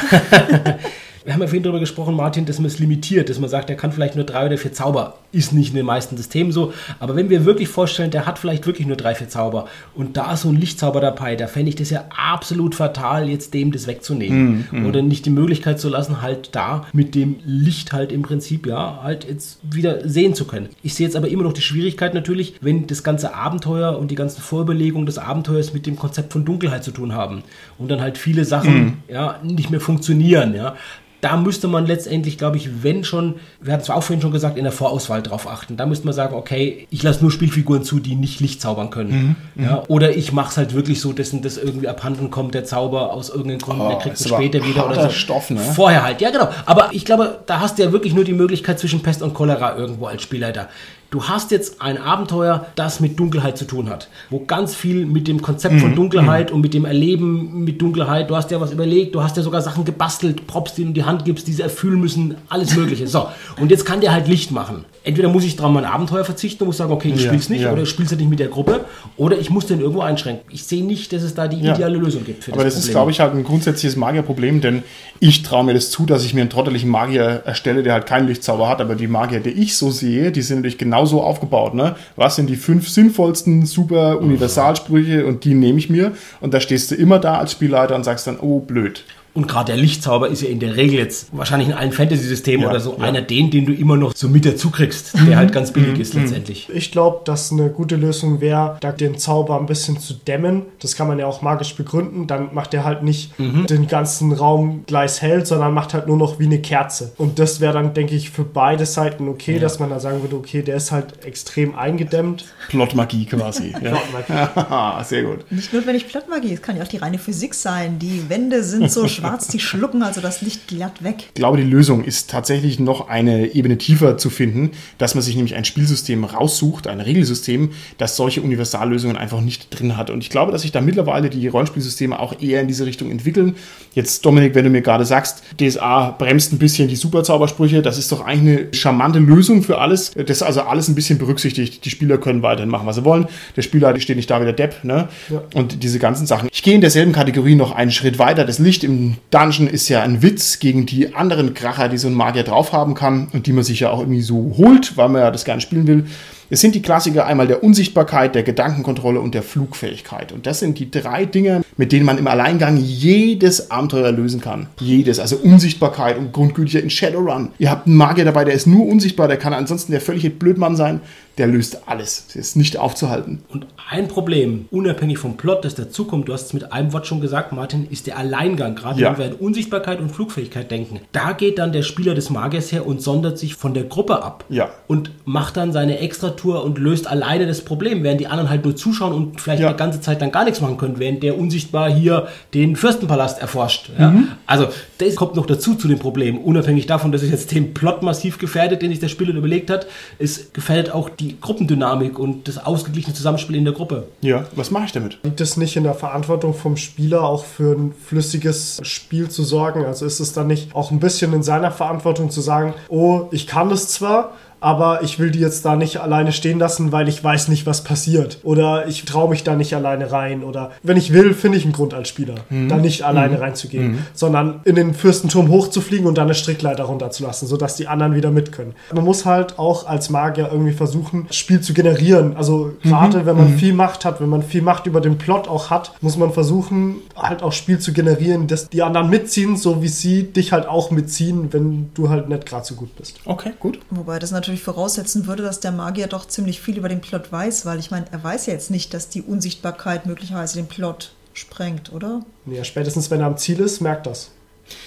[1.25, 3.77] Wir haben ja vorhin darüber gesprochen, Martin, dass man es limitiert, dass man sagt, er
[3.77, 5.15] kann vielleicht nur drei oder vier Zauber.
[5.35, 6.73] Ist nicht in den meisten Systemen so.
[7.01, 10.33] Aber wenn wir wirklich vorstellen, der hat vielleicht wirklich nur drei, vier Zauber und da
[10.33, 13.87] ist so ein Lichtzauber dabei, da fände ich das ja absolut fatal, jetzt dem das
[13.87, 14.69] wegzunehmen.
[14.87, 19.01] Oder nicht die Möglichkeit zu lassen, halt da mit dem Licht halt im Prinzip, ja,
[19.03, 20.69] halt jetzt wieder sehen zu können.
[20.83, 24.15] Ich sehe jetzt aber immer noch die Schwierigkeit natürlich, wenn das ganze Abenteuer und die
[24.15, 27.43] ganzen Vorüberlegungen des Abenteuers mit dem Konzept von Dunkelheit zu tun haben.
[27.79, 30.77] Und dann halt viele Sachen, ja, nicht mehr funktionieren, ja
[31.25, 34.59] da müsste man letztendlich, glaube ich, wenn schon, wir hatten es auch vorhin schon gesagt,
[34.59, 35.77] in der Vorauswahl drauf achten.
[35.77, 39.37] Da müsste man sagen, okay, ich lasse nur Spielfiguren zu, die nicht Licht zaubern können.
[39.57, 43.13] ja, oder ich mache es halt wirklich so, dass das irgendwie abhanden kommt, der Zauber
[43.13, 45.11] aus irgendeinem Grund, Oh, der kriegt es später wieder oder so.
[45.11, 45.59] Stoff, ne?
[45.61, 46.49] Vorher halt, ja genau.
[46.67, 49.77] Aber ich glaube, da hast du ja wirklich nur die Möglichkeit zwischen Pest und Cholera
[49.77, 50.69] irgendwo als Spielleiter.
[51.11, 55.29] Du hast jetzt ein Abenteuer, das mit Dunkelheit zu tun hat, wo ganz viel mit
[55.29, 55.79] dem Konzept Mhm.
[55.81, 59.37] von Dunkelheit und mit dem Erleben mit Dunkelheit, du hast ja was überlegt, du hast
[59.37, 62.75] ja sogar Sachen gebastelt, Props, die du in die Hand gibst, diese erfüllen müssen, alles
[62.75, 63.07] Mögliche.
[63.07, 63.29] So,
[63.61, 64.85] und jetzt kann der halt Licht machen.
[65.07, 67.61] Entweder muss ich dran mein Abenteuer verzichten und muss sagen, okay, ich Ja, spiel's nicht,
[67.61, 67.73] ja.
[67.73, 68.87] oder ich spiel's halt nicht mit der Gruppe,
[69.19, 70.45] oder ich muss den irgendwo einschränken.
[70.51, 71.75] Ich sehe nicht, dass es da die Ja.
[71.75, 74.83] ideale Lösung gibt für Aber das ist, glaube ich, halt ein grundsätzliches Magierproblem, denn
[75.21, 78.29] ich traue mir das zu, dass ich mir einen trotteligen Magier erstelle, der halt keinen
[78.29, 81.75] Lichtzauber hat, aber die Magier, die ich so sehe, die sind natürlich genauso aufgebaut.
[81.75, 81.97] Ne?
[82.17, 86.91] Was sind die fünf sinnvollsten super Universalsprüche und die nehme ich mir und da stehst
[86.91, 89.05] du immer da als Spielleiter und sagst dann, oh blöd.
[89.35, 92.71] Und gerade der Lichtzauber ist ja in der Regel jetzt wahrscheinlich in allen Fantasy-Systemen Ja,
[92.71, 92.99] oder so ja.
[92.99, 93.05] Mhm.
[93.05, 96.15] einer den, den du immer noch so mit dazu kriegst, der halt ganz billig ist
[96.15, 96.69] letztendlich.
[96.73, 100.63] Ich glaube, dass eine gute Lösung wäre, da den Zauber ein bisschen zu dämmen.
[100.81, 102.27] Das kann man ja auch magisch begründen.
[102.27, 106.39] Dann macht er halt nicht den ganzen Raum gleich hell, sondern macht halt nur noch
[106.39, 107.13] wie eine Kerze.
[107.19, 110.37] Und das wäre dann, denke ich, für beide Seiten okay, dass man da sagen würde,
[110.37, 112.45] okay, der ist halt extrem eingedämmt.
[112.69, 113.75] Plotmagie quasi.
[113.83, 113.97] ja.
[113.97, 115.05] Plotmagie.
[115.09, 115.51] Sehr gut.
[115.51, 117.99] Nicht notwendig Plotmagie, es kann ja auch die reine Physik sein.
[117.99, 121.17] Die Wände sind so schwach, schwarz, die schlucken also das Licht glatt weg.
[121.29, 125.37] Ich glaube, die Lösung ist tatsächlich noch eine Ebene tiefer zu finden, dass man sich
[125.37, 130.11] nämlich ein Spielsystem raussucht, ein Regelsystem, das solche Universallösungen einfach nicht drin hat.
[130.11, 133.57] Und ich glaube, dass sich da mittlerweile die Rollenspielsysteme auch eher in diese Richtung entwickeln.
[133.95, 138.11] Jetzt, Dominik, wenn du mir gerade sagst, DSA bremst ein bisschen die Superzaubersprüche, das ist
[138.11, 140.13] doch eigentlich eine charmante Lösung für alles.
[140.13, 141.85] Das ist also alles ein bisschen berücksichtigt.
[141.85, 143.27] Die Spieler können weiterhin machen, was sie wollen.
[143.57, 145.09] Der Spieler steht nicht da wie der Depp, ne?
[145.31, 145.43] Ja.
[145.55, 146.49] Und diese ganzen Sachen.
[146.53, 148.45] Ich gehe in derselben Kategorie noch einen Schritt weiter.
[148.45, 152.15] Das Licht im Dungeon ist ja ein Witz gegen die anderen Kracher, die so ein
[152.15, 155.23] Magier drauf haben kann und die man sich ja auch irgendwie so holt, weil man
[155.23, 156.07] ja das gerne spielen will.
[156.51, 160.31] Es sind die Klassiker einmal der Unsichtbarkeit, der Gedankenkontrolle und der Flugfähigkeit.
[160.31, 164.69] Und das sind die drei Dinge, mit denen man im Alleingang jedes Abenteuer lösen kann.
[164.79, 165.19] Jedes.
[165.19, 167.49] Also Unsichtbarkeit und grundgültiger in Shadowrun.
[167.59, 170.77] Ihr habt einen Magier dabei, der ist nur unsichtbar, der kann ansonsten der völlige Blödmann
[170.77, 171.01] sein
[171.39, 172.27] der löst alles.
[172.29, 173.43] Das ist nicht aufzuhalten.
[173.49, 177.21] Und ein Problem, unabhängig vom Plot, das dazukommt, du hast es mit einem Wort schon
[177.21, 178.77] gesagt, Martin, ist der Alleingang.
[178.77, 179.11] Gerade ja.
[179.11, 181.01] wenn wir an Unsichtbarkeit und Flugfähigkeit denken.
[181.13, 184.45] Da geht dann der Spieler des Magiers her und sondert sich von der Gruppe ab.
[184.49, 184.71] Ja.
[184.87, 188.77] Und macht dann seine Extratour und löst alleine das Problem, während die anderen halt nur
[188.77, 189.69] zuschauen und vielleicht ja.
[189.69, 193.91] eine ganze Zeit dann gar nichts machen können, während der unsichtbar hier den Fürstenpalast erforscht.
[193.99, 194.11] Ja?
[194.11, 194.29] Mhm.
[194.47, 194.69] Also
[194.99, 196.39] das kommt noch dazu zu dem Problem.
[196.39, 199.87] Unabhängig davon, dass es jetzt den Plot massiv gefährdet, den sich der Spieler überlegt hat,
[200.19, 204.09] es gefährdet auch die die Gruppendynamik und das ausgeglichene Zusammenspiel in der Gruppe.
[204.21, 205.19] Ja, was mache ich damit?
[205.23, 209.85] Liegt es nicht in der Verantwortung vom Spieler, auch für ein flüssiges Spiel zu sorgen?
[209.85, 213.47] Also ist es dann nicht auch ein bisschen in seiner Verantwortung zu sagen, oh, ich
[213.47, 214.33] kann das zwar,
[214.65, 217.85] aber ich will die jetzt da nicht alleine stehen lassen, weil ich weiß nicht, was
[217.85, 218.39] passiert.
[218.45, 220.43] Oder ich traue mich da nicht alleine rein.
[220.43, 222.71] Oder wenn ich will, finde ich einen Grund als Spieler, mhm.
[222.71, 223.43] da nicht alleine mhm.
[223.43, 223.99] reinzugehen, mhm.
[224.15, 228.53] sondern in den Fürstenturm hochzufliegen und dann eine Strickleiter runterzulassen, sodass die anderen wieder mit
[228.53, 228.75] können.
[228.95, 232.35] Man muss halt auch als Magier irgendwie versuchen, Spiel zu generieren.
[232.35, 233.27] Also gerade mhm.
[233.27, 233.59] wenn man mhm.
[233.59, 236.97] viel Macht hat, wenn man viel Macht über den Plot auch hat, muss man versuchen,
[237.15, 240.91] halt auch Spiel zu generieren, dass die anderen mitziehen, so wie sie dich halt auch
[240.91, 243.21] mitziehen, wenn du halt nicht gerade so gut bist.
[243.27, 243.79] Okay, gut.
[243.91, 247.33] Wobei das natürlich natürlich voraussetzen würde, dass der Magier doch ziemlich viel über den Plot
[247.33, 251.13] weiß, weil ich meine, er weiß ja jetzt nicht, dass die Unsichtbarkeit möglicherweise den Plot
[251.33, 252.25] sprengt, oder?
[252.47, 254.31] Ja, spätestens wenn er am Ziel ist, merkt das.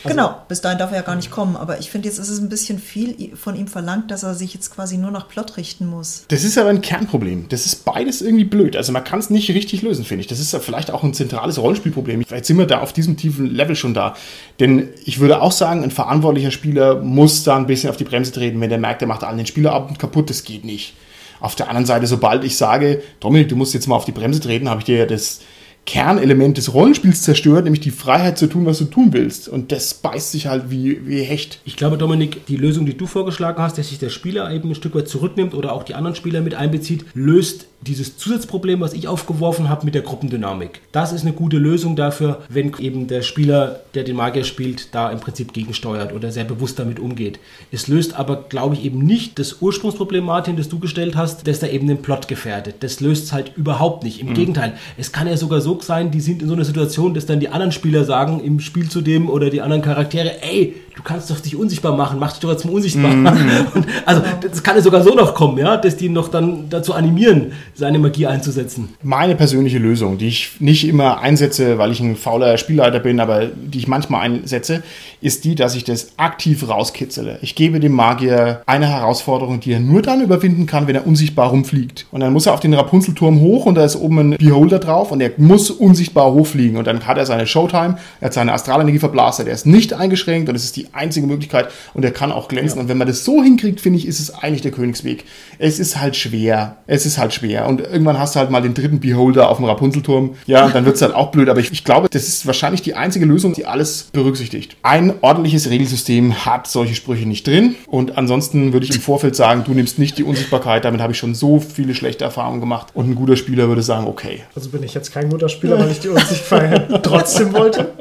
[0.03, 1.55] Also, genau, bis dahin darf er ja gar nicht kommen.
[1.55, 4.53] Aber ich finde, jetzt ist es ein bisschen viel von ihm verlangt, dass er sich
[4.53, 6.25] jetzt quasi nur nach Plot richten muss.
[6.27, 7.49] Das ist aber ein Kernproblem.
[7.49, 8.75] Das ist beides irgendwie blöd.
[8.75, 10.27] Also man kann es nicht richtig lösen, finde ich.
[10.27, 12.23] Das ist ja vielleicht auch ein zentrales Rollenspielproblem.
[12.25, 14.15] Vielleicht sind wir da auf diesem tiefen Level schon da.
[14.59, 18.31] Denn ich würde auch sagen, ein verantwortlicher Spieler muss da ein bisschen auf die Bremse
[18.31, 20.29] treten, wenn der merkt, der macht allen den Spielerabend kaputt.
[20.29, 20.93] Das geht nicht.
[21.39, 24.39] Auf der anderen Seite, sobald ich sage, Dominik, du musst jetzt mal auf die Bremse
[24.39, 25.41] treten, habe ich dir ja das
[25.87, 29.47] Kernelement des Rollenspiels zerstört, nämlich die Freiheit zu tun, was du tun willst.
[29.47, 31.59] Und das beißt sich halt wie, wie Hecht.
[31.63, 34.75] Ich glaube, Dominik, die Lösung, die du vorgeschlagen hast, dass sich der Spieler eben ein
[34.75, 39.07] Stück weit zurücknimmt oder auch die anderen Spieler mit einbezieht, löst dieses Zusatzproblem, was ich
[39.07, 40.81] aufgeworfen habe mit der Gruppendynamik.
[40.91, 45.11] Das ist eine gute Lösung dafür, wenn eben der Spieler, der den Magier spielt, da
[45.11, 47.39] im Prinzip gegensteuert oder sehr bewusst damit umgeht.
[47.71, 51.59] Es löst aber, glaube ich, eben nicht das Ursprungsproblem, Martin, das du gestellt hast, dass
[51.59, 52.77] da eben den Plot gefährdet.
[52.79, 54.19] Das löst es halt überhaupt nicht.
[54.21, 54.33] Im mhm.
[54.33, 57.39] Gegenteil, es kann ja sogar so sein, die sind in so einer Situation, dass dann
[57.39, 61.29] die anderen Spieler sagen im Spiel zu dem oder die anderen Charaktere, ey, du kannst
[61.29, 63.13] doch dich unsichtbar machen, mach dich doch jetzt mal unsichtbar.
[63.13, 63.27] Mhm.
[63.75, 66.93] Und also das kann ja sogar so noch kommen, ja, dass die noch dann dazu
[66.93, 68.89] animieren, seine Magie einzusetzen.
[69.03, 73.45] Meine persönliche Lösung, die ich nicht immer einsetze, weil ich ein fauler Spielleiter bin, aber
[73.45, 74.81] die ich manchmal einsetze,
[75.21, 77.37] ist die, dass ich das aktiv rauskitzele.
[77.43, 81.49] Ich gebe dem Magier eine Herausforderung, die er nur dann überwinden kann, wenn er unsichtbar
[81.49, 82.07] rumfliegt.
[82.11, 85.11] Und dann muss er auf den Rapunzelturm hoch und da ist oben ein Beholder drauf
[85.11, 86.77] und er muss unsichtbar hochfliegen.
[86.77, 90.49] Und dann hat er seine Showtime, er hat seine Astralenergie verblasen, der ist nicht eingeschränkt
[90.49, 92.77] und es ist die einzige Möglichkeit und er kann auch glänzen.
[92.77, 92.81] Ja.
[92.81, 95.25] Und wenn man das so hinkriegt, finde ich, ist es eigentlich der Königsweg.
[95.59, 96.77] Es ist halt schwer.
[96.87, 97.66] Es ist halt schwer.
[97.67, 100.35] Und irgendwann hast du halt mal den dritten Beholder auf dem Rapunzelturm.
[100.45, 101.49] Ja, dann wird es halt auch blöd.
[101.49, 104.77] Aber ich, ich glaube, das ist wahrscheinlich die einzige Lösung, die alles berücksichtigt.
[104.83, 107.75] Ein ordentliches Regelsystem hat solche Sprüche nicht drin.
[107.87, 110.85] Und ansonsten würde ich im Vorfeld sagen, du nimmst nicht die Unsichtbarkeit.
[110.85, 112.87] Damit habe ich schon so viele schlechte Erfahrungen gemacht.
[112.93, 114.41] Und ein guter Spieler würde sagen, okay.
[114.55, 117.93] Also bin ich jetzt kein guter Spieler, weil ich die Unsichtbarkeit trotzdem wollte.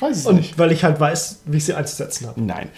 [0.00, 0.58] Weiß ich und nicht.
[0.58, 2.40] weil ich halt weiß, wie ich sie einzusetzen habe.
[2.42, 2.68] Nein.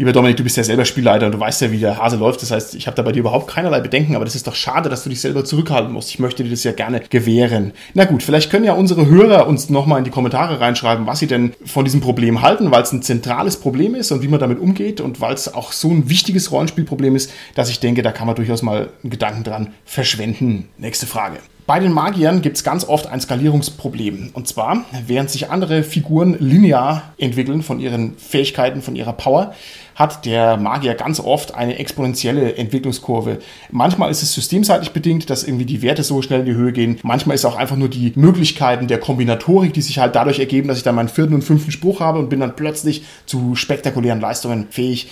[0.00, 2.40] Lieber Dominik, du bist ja selber Spielleiter und du weißt ja, wie der Hase läuft.
[2.40, 4.88] Das heißt, ich habe da bei dir überhaupt keinerlei Bedenken, aber das ist doch schade,
[4.88, 6.08] dass du dich selber zurückhalten musst.
[6.08, 7.74] Ich möchte dir das ja gerne gewähren.
[7.92, 11.26] Na gut, vielleicht können ja unsere Hörer uns nochmal in die Kommentare reinschreiben, was sie
[11.26, 14.58] denn von diesem Problem halten, weil es ein zentrales Problem ist und wie man damit
[14.58, 18.26] umgeht und weil es auch so ein wichtiges Rollenspielproblem ist, dass ich denke, da kann
[18.26, 20.70] man durchaus mal einen Gedanken dran verschwenden.
[20.78, 21.40] Nächste Frage.
[21.70, 24.30] Bei den Magiern gibt es ganz oft ein Skalierungsproblem.
[24.32, 29.54] Und zwar, während sich andere Figuren linear entwickeln von ihren Fähigkeiten, von ihrer Power,
[29.94, 33.38] hat der Magier ganz oft eine exponentielle Entwicklungskurve.
[33.70, 36.98] Manchmal ist es systemseitig bedingt, dass irgendwie die Werte so schnell in die Höhe gehen.
[37.04, 40.66] Manchmal ist es auch einfach nur die Möglichkeiten der Kombinatorik, die sich halt dadurch ergeben,
[40.66, 44.20] dass ich dann meinen vierten und fünften Spruch habe und bin dann plötzlich zu spektakulären
[44.20, 45.08] Leistungen fähig.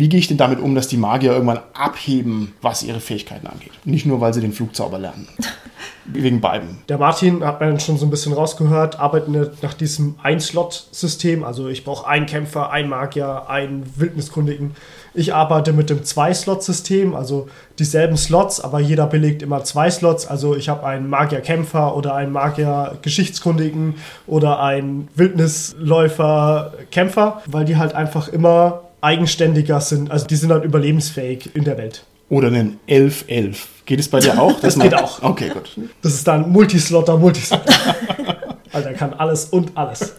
[0.00, 3.72] Wie gehe ich denn damit um, dass die Magier irgendwann abheben, was ihre Fähigkeiten angeht?
[3.84, 5.28] Nicht nur, weil sie den Flugzauber lernen.
[6.06, 6.78] Wegen beiden.
[6.88, 11.44] Der Martin hat man schon so ein bisschen rausgehört, arbeitet nach diesem Ein-Slot-System.
[11.44, 14.74] Also ich brauche einen Kämpfer, einen Magier, einen Wildniskundigen.
[15.12, 20.26] Ich arbeite mit dem Zwei-Slot-System, also dieselben Slots, aber jeder belegt immer zwei Slots.
[20.26, 23.96] Also ich habe einen Magier-Kämpfer oder einen Magier-Geschichtskundigen
[24.26, 30.10] oder einen Wildnisläufer-Kämpfer, weil die halt einfach immer eigenständiger sind.
[30.10, 32.04] Also die sind dann überlebensfähig in der Welt.
[32.28, 33.56] Oder einen 11-11.
[33.86, 34.60] Geht es bei dir auch?
[34.62, 35.22] Das geht auch.
[35.22, 35.76] Okay, gut.
[36.02, 37.74] Das ist dann Multislotter, Multislotter.
[38.72, 40.14] Also er kann alles und alles.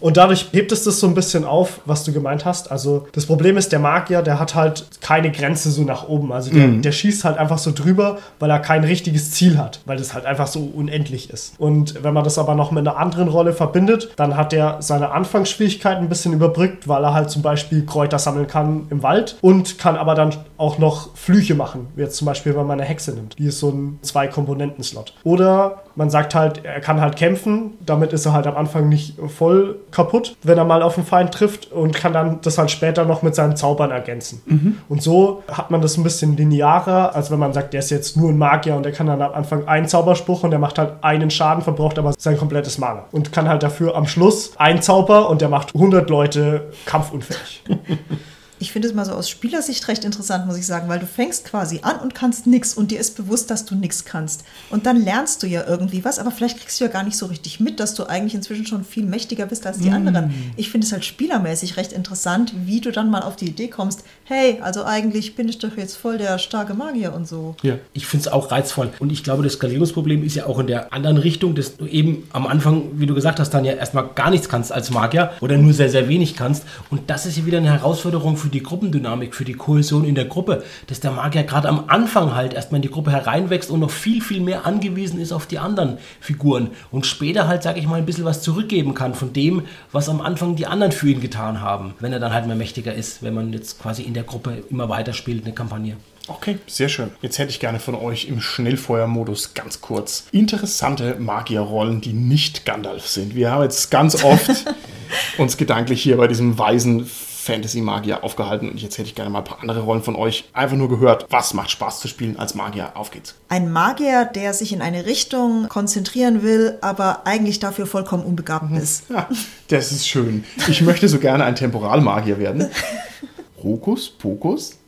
[0.00, 2.70] Und dadurch hebt es das so ein bisschen auf, was du gemeint hast.
[2.70, 6.32] Also das Problem ist, der Magier, der hat halt keine Grenze so nach oben.
[6.32, 9.98] Also der, der schießt halt einfach so drüber, weil er kein richtiges Ziel hat, weil
[9.98, 11.54] das halt einfach so unendlich ist.
[11.58, 15.10] Und wenn man das aber noch mit einer anderen Rolle verbindet, dann hat er seine
[15.10, 19.78] Anfangsschwierigkeiten ein bisschen überbrückt, weil er halt zum Beispiel Kräuter sammeln kann im Wald und
[19.78, 21.88] kann aber dann auch noch Flüche machen.
[21.94, 23.38] Wie jetzt zum Beispiel, wenn man eine Hexe nimmt.
[23.38, 25.14] Die ist so ein Zwei-Komponenten-Slot.
[25.24, 29.16] Oder man sagt halt, er kann halt kämpfen, damit ist er halt am Anfang nicht
[29.36, 33.04] voll kaputt, wenn er mal auf einen Feind trifft und kann dann das halt später
[33.04, 34.42] noch mit seinen Zaubern ergänzen.
[34.88, 38.16] Und so hat man das ein bisschen linearer, als wenn man sagt, der ist jetzt
[38.16, 40.94] nur ein Magier und der kann dann am Anfang einen Zauberspruch und der macht halt
[41.02, 43.04] einen Schaden, verbraucht aber sein komplettes Mana.
[43.12, 47.62] Und kann halt dafür am Schluss ein Zauber und der macht 100 Leute kampfunfähig.
[48.60, 51.46] Ich finde es mal so aus Spielersicht recht interessant, muss ich sagen, weil du fängst
[51.46, 54.44] quasi an und kannst nichts und dir ist bewusst, dass du nichts kannst.
[54.68, 57.26] Und dann lernst du ja irgendwie was, aber vielleicht kriegst du ja gar nicht so
[57.26, 60.52] richtig mit, dass du eigentlich inzwischen schon viel mächtiger bist als die anderen.
[60.56, 64.04] Ich finde es halt spielermäßig recht interessant, wie du dann mal auf die Idee kommst,
[64.30, 67.56] hey, also eigentlich bin ich doch jetzt voll der starke Magier und so.
[67.62, 68.90] Ja, ich finde es auch reizvoll.
[69.00, 72.28] Und ich glaube, das Skalierungsproblem ist ja auch in der anderen Richtung, dass du eben
[72.32, 75.58] am Anfang, wie du gesagt hast, dann ja erstmal gar nichts kannst als Magier oder
[75.58, 76.64] nur sehr, sehr wenig kannst.
[76.90, 80.26] Und das ist ja wieder eine Herausforderung für die Gruppendynamik, für die Kohäsion in der
[80.26, 83.90] Gruppe, dass der Magier gerade am Anfang halt erstmal in die Gruppe hereinwächst und noch
[83.90, 87.96] viel, viel mehr angewiesen ist auf die anderen Figuren und später halt, sage ich mal,
[87.96, 91.60] ein bisschen was zurückgeben kann von dem, was am Anfang die anderen für ihn getan
[91.60, 94.64] haben, wenn er dann halt mehr mächtiger ist, wenn man jetzt quasi in der Gruppe
[94.70, 95.96] immer weiter spielt, eine Kampagne.
[96.28, 97.10] Okay, sehr schön.
[97.22, 103.06] Jetzt hätte ich gerne von euch im Schnellfeuermodus ganz kurz interessante Magierrollen, die nicht Gandalf
[103.08, 103.34] sind.
[103.34, 104.50] Wir haben jetzt ganz oft
[105.38, 109.44] uns gedanklich hier bei diesem weisen Fantasy-Magier aufgehalten und jetzt hätte ich gerne mal ein
[109.44, 111.26] paar andere Rollen von euch einfach nur gehört.
[111.30, 112.92] Was macht Spaß zu spielen als Magier?
[112.94, 113.34] Auf geht's.
[113.48, 119.04] Ein Magier, der sich in eine Richtung konzentrieren will, aber eigentlich dafür vollkommen unbegabt ist.
[119.08, 119.28] Ja,
[119.68, 120.44] das ist schön.
[120.68, 122.68] Ich möchte so gerne ein Temporalmagier werden.
[123.62, 124.78] Hokus Pokus.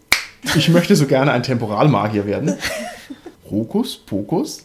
[0.57, 2.57] Ich möchte so gerne ein Temporalmagier werden.
[3.51, 4.65] Hokus Pokus.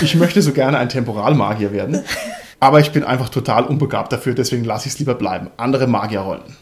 [0.00, 2.02] Ich möchte so gerne ein Temporalmagier werden.
[2.60, 5.50] Aber ich bin einfach total unbegabt dafür, deswegen lasse ich es lieber bleiben.
[5.56, 6.56] Andere Magierrollen.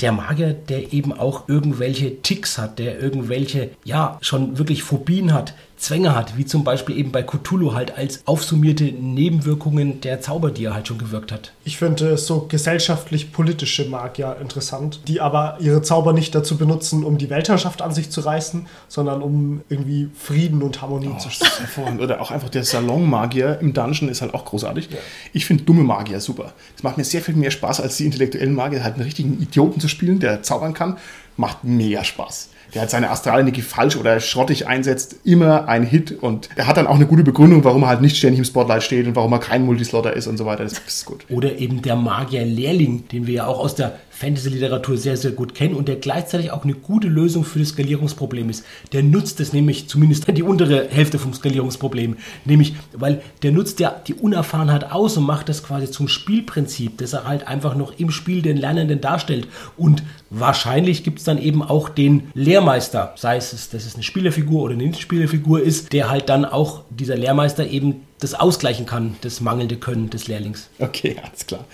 [0.00, 5.54] der Magier, der eben auch irgendwelche Ticks hat, der irgendwelche, ja, schon wirklich Phobien hat,
[5.84, 10.64] Zwänge hat, wie zum Beispiel eben bei Cthulhu halt als aufsummierte Nebenwirkungen der Zauber, die
[10.64, 11.52] er halt schon gewirkt hat.
[11.64, 17.28] Ich finde so gesellschaftlich-politische Magier interessant, die aber ihre Zauber nicht dazu benutzen, um die
[17.28, 22.00] Weltherrschaft an sich zu reißen, sondern um irgendwie Frieden und Harmonie Oh, zu das hervorragend.
[22.00, 24.88] Oder auch einfach der Salonmagier im Dungeon ist halt auch großartig.
[25.34, 26.54] Ich finde dumme Magier super.
[26.74, 29.80] Es macht mir sehr viel mehr Spaß, als die intellektuellen Magier halt einen richtigen Idioten
[29.80, 30.96] zu spielen, der zaubern kann.
[31.36, 32.48] Macht mega Spaß.
[32.74, 36.86] Der hat seine Astralenergie falsch oder schrottig einsetzt, immer ein Hit und er hat dann
[36.86, 39.38] auch eine gute Begründung, warum er halt nicht ständig im Spotlight steht und warum er
[39.38, 40.64] kein Multislotter ist und so weiter.
[40.64, 41.24] Das ist gut.
[41.28, 45.74] Oder eben der Magier-Lehrling, den wir ja auch aus der Fantasy-Literatur sehr, sehr gut kennen
[45.74, 48.64] und der gleichzeitig auch eine gute Lösung für das Skalierungsproblem ist.
[48.92, 53.94] Der nutzt es nämlich, zumindest die untere Hälfte vom Skalierungsproblem, nämlich, weil der nutzt ja
[54.06, 58.10] die Unerfahrenheit aus und macht das quasi zum Spielprinzip, dass er halt einfach noch im
[58.10, 59.48] Spiel den Lernenden darstellt.
[59.76, 64.62] Und wahrscheinlich gibt es dann eben auch den Lehrmeister, sei es, dass es eine Spielerfigur
[64.62, 69.40] oder eine Nicht-Spielerfigur ist, der halt dann auch dieser Lehrmeister eben das ausgleichen kann, das
[69.40, 70.68] mangelnde Können des Lehrlings.
[70.78, 71.64] Okay, alles klar.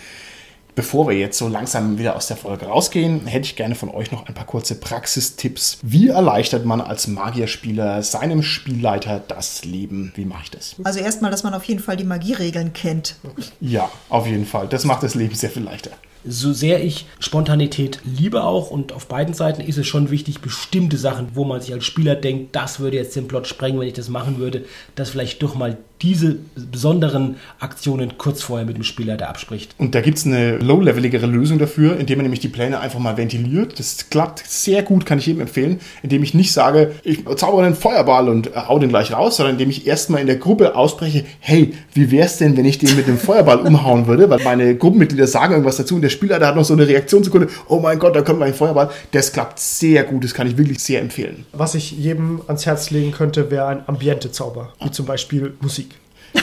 [0.75, 4.13] Bevor wir jetzt so langsam wieder aus der Folge rausgehen, hätte ich gerne von euch
[4.13, 5.79] noch ein paar kurze Praxistipps.
[5.83, 10.13] Wie erleichtert man als Magierspieler seinem Spielleiter das Leben?
[10.15, 10.77] Wie mache ich das?
[10.85, 13.17] Also erstmal, dass man auf jeden Fall die Magieregeln kennt.
[13.61, 14.69] Ja, auf jeden Fall.
[14.69, 15.91] Das macht das Leben sehr viel leichter.
[16.25, 20.97] So sehr ich Spontanität liebe auch und auf beiden Seiten ist es schon wichtig, bestimmte
[20.97, 23.95] Sachen, wo man sich als Spieler denkt, das würde jetzt den Plot sprengen, wenn ich
[23.95, 24.65] das machen würde,
[24.95, 29.75] das vielleicht doch mal diese besonderen Aktionen kurz vorher mit dem Spielleiter abspricht.
[29.77, 33.17] Und da gibt es eine low-leveligere Lösung dafür, indem man nämlich die Pläne einfach mal
[33.19, 33.79] ventiliert.
[33.79, 37.75] Das klappt sehr gut, kann ich jedem empfehlen, indem ich nicht sage, ich zaubere einen
[37.75, 41.75] Feuerball und hau den gleich raus, sondern indem ich erstmal in der Gruppe ausspreche, hey,
[41.93, 44.31] wie wär's denn, wenn ich den mit dem Feuerball umhauen würde?
[44.31, 47.81] Weil meine Gruppenmitglieder sagen irgendwas dazu und der Spielleiter hat noch so eine Reaktionssekunde, oh
[47.81, 48.91] mein Gott, da kommt gleich ein Feuerball.
[49.13, 51.47] Das klappt sehr gut, das kann ich wirklich sehr empfehlen.
[51.53, 55.95] Was ich jedem ans Herz legen könnte, wäre ein Ambiente-Zauber, wie zum Beispiel Musik.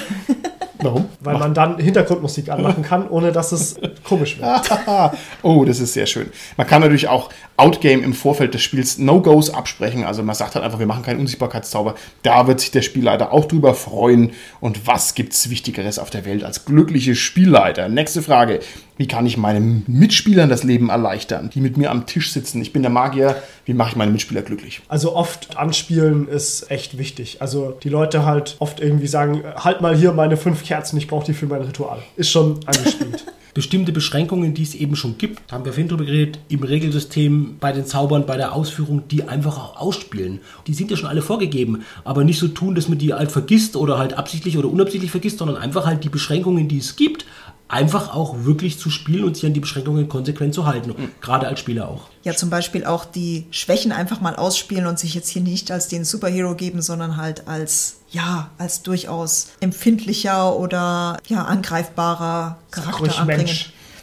[0.79, 1.09] Warum?
[1.21, 5.17] Weil man dann Hintergrundmusik anmachen kann, ohne dass es komisch wird.
[5.41, 6.29] oh, das ist sehr schön.
[6.55, 10.03] Man kann natürlich auch Outgame im Vorfeld des Spiels No-Gos absprechen.
[10.03, 11.95] Also man sagt halt einfach, wir machen keinen Unsichtbarkeitszauber.
[12.21, 14.33] Da wird sich der Spielleiter auch drüber freuen.
[14.59, 17.89] Und was gibt's Wichtigeres auf der Welt als glückliche Spielleiter?
[17.89, 18.59] Nächste Frage.
[18.97, 22.61] Wie kann ich meinen Mitspielern das Leben erleichtern, die mit mir am Tisch sitzen?
[22.61, 23.35] Ich bin der Magier.
[23.65, 24.81] Wie mache ich meine Mitspieler glücklich?
[24.87, 27.37] Also oft anspielen ist echt wichtig.
[27.41, 31.25] Also die Leute halt oft irgendwie sagen, halt mal hier meine fünf Kerzen, ich brauche
[31.25, 31.99] die für mein Ritual.
[32.15, 33.23] Ist schon angespielt.
[33.57, 37.71] bestimmte Beschränkungen, die es eben schon gibt, haben wir vorhin drüber geredet, im Regelsystem, bei
[37.71, 40.41] den Zaubern, bei der Ausführung, die einfach auch ausspielen.
[40.67, 43.75] Die sind ja schon alle vorgegeben, aber nicht so tun, dass man die halt vergisst
[43.75, 47.25] oder halt absichtlich oder unabsichtlich vergisst, sondern einfach halt die Beschränkungen, die es gibt,
[47.69, 50.89] einfach auch wirklich zu spielen und sich an die Beschränkungen konsequent zu halten.
[50.89, 51.11] Mhm.
[51.21, 52.07] Gerade als Spieler auch.
[52.23, 55.87] Ja, zum Beispiel auch die Schwächen einfach mal ausspielen und sich jetzt hier nicht als
[55.87, 63.49] den Superhero geben, sondern halt als, ja, als durchaus empfindlicher oder ja, angreifbarer Charakter anbringen.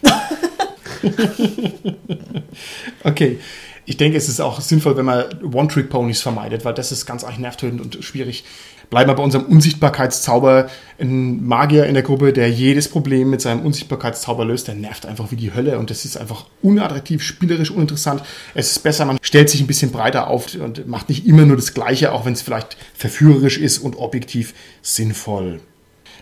[3.05, 3.41] okay.
[3.87, 7.41] Ich denke, es ist auch sinnvoll, wenn man One-Trick-Ponys vermeidet, weil das ist ganz eigentlich
[7.41, 8.45] nervtötend und schwierig.
[8.95, 10.69] Bleiben wir bei unserem Unsichtbarkeitszauber.
[11.01, 15.33] Ein Magier in der Gruppe, der jedes Problem mit seinem Unsichtbarkeitszauber löst, der nervt einfach
[15.33, 18.23] wie die Hölle und das ist einfach unattraktiv, spielerisch uninteressant.
[18.55, 21.57] Es ist besser, man stellt sich ein bisschen breiter auf und macht nicht immer nur
[21.57, 25.59] das Gleiche, auch wenn es vielleicht verführerisch ist und objektiv sinnvoll.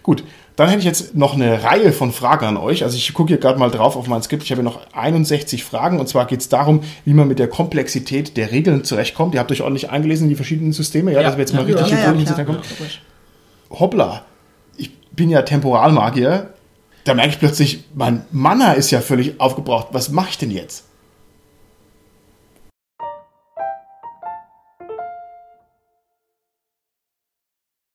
[0.02, 0.24] Gut,
[0.56, 2.84] dann hätte ich jetzt noch eine Reihe von Fragen an euch.
[2.84, 4.42] Also ich gucke hier gerade mal drauf auf mein Skript.
[4.42, 7.48] Ich habe hier noch 61 Fragen und zwar geht es darum, wie man mit der
[7.48, 9.34] Komplexität der Regeln zurechtkommt.
[9.34, 11.64] Ihr habt euch ordentlich eingelesen in die verschiedenen Systeme, ja, ja dass wir jetzt mal
[11.64, 12.12] richtig ja, ja, ja,
[13.70, 14.24] Hoppla,
[14.76, 16.50] ich bin ja Temporalmagier.
[17.04, 19.88] Da merke ich plötzlich, mein Mana ist ja völlig aufgebraucht.
[19.92, 20.84] Was mache ich denn jetzt?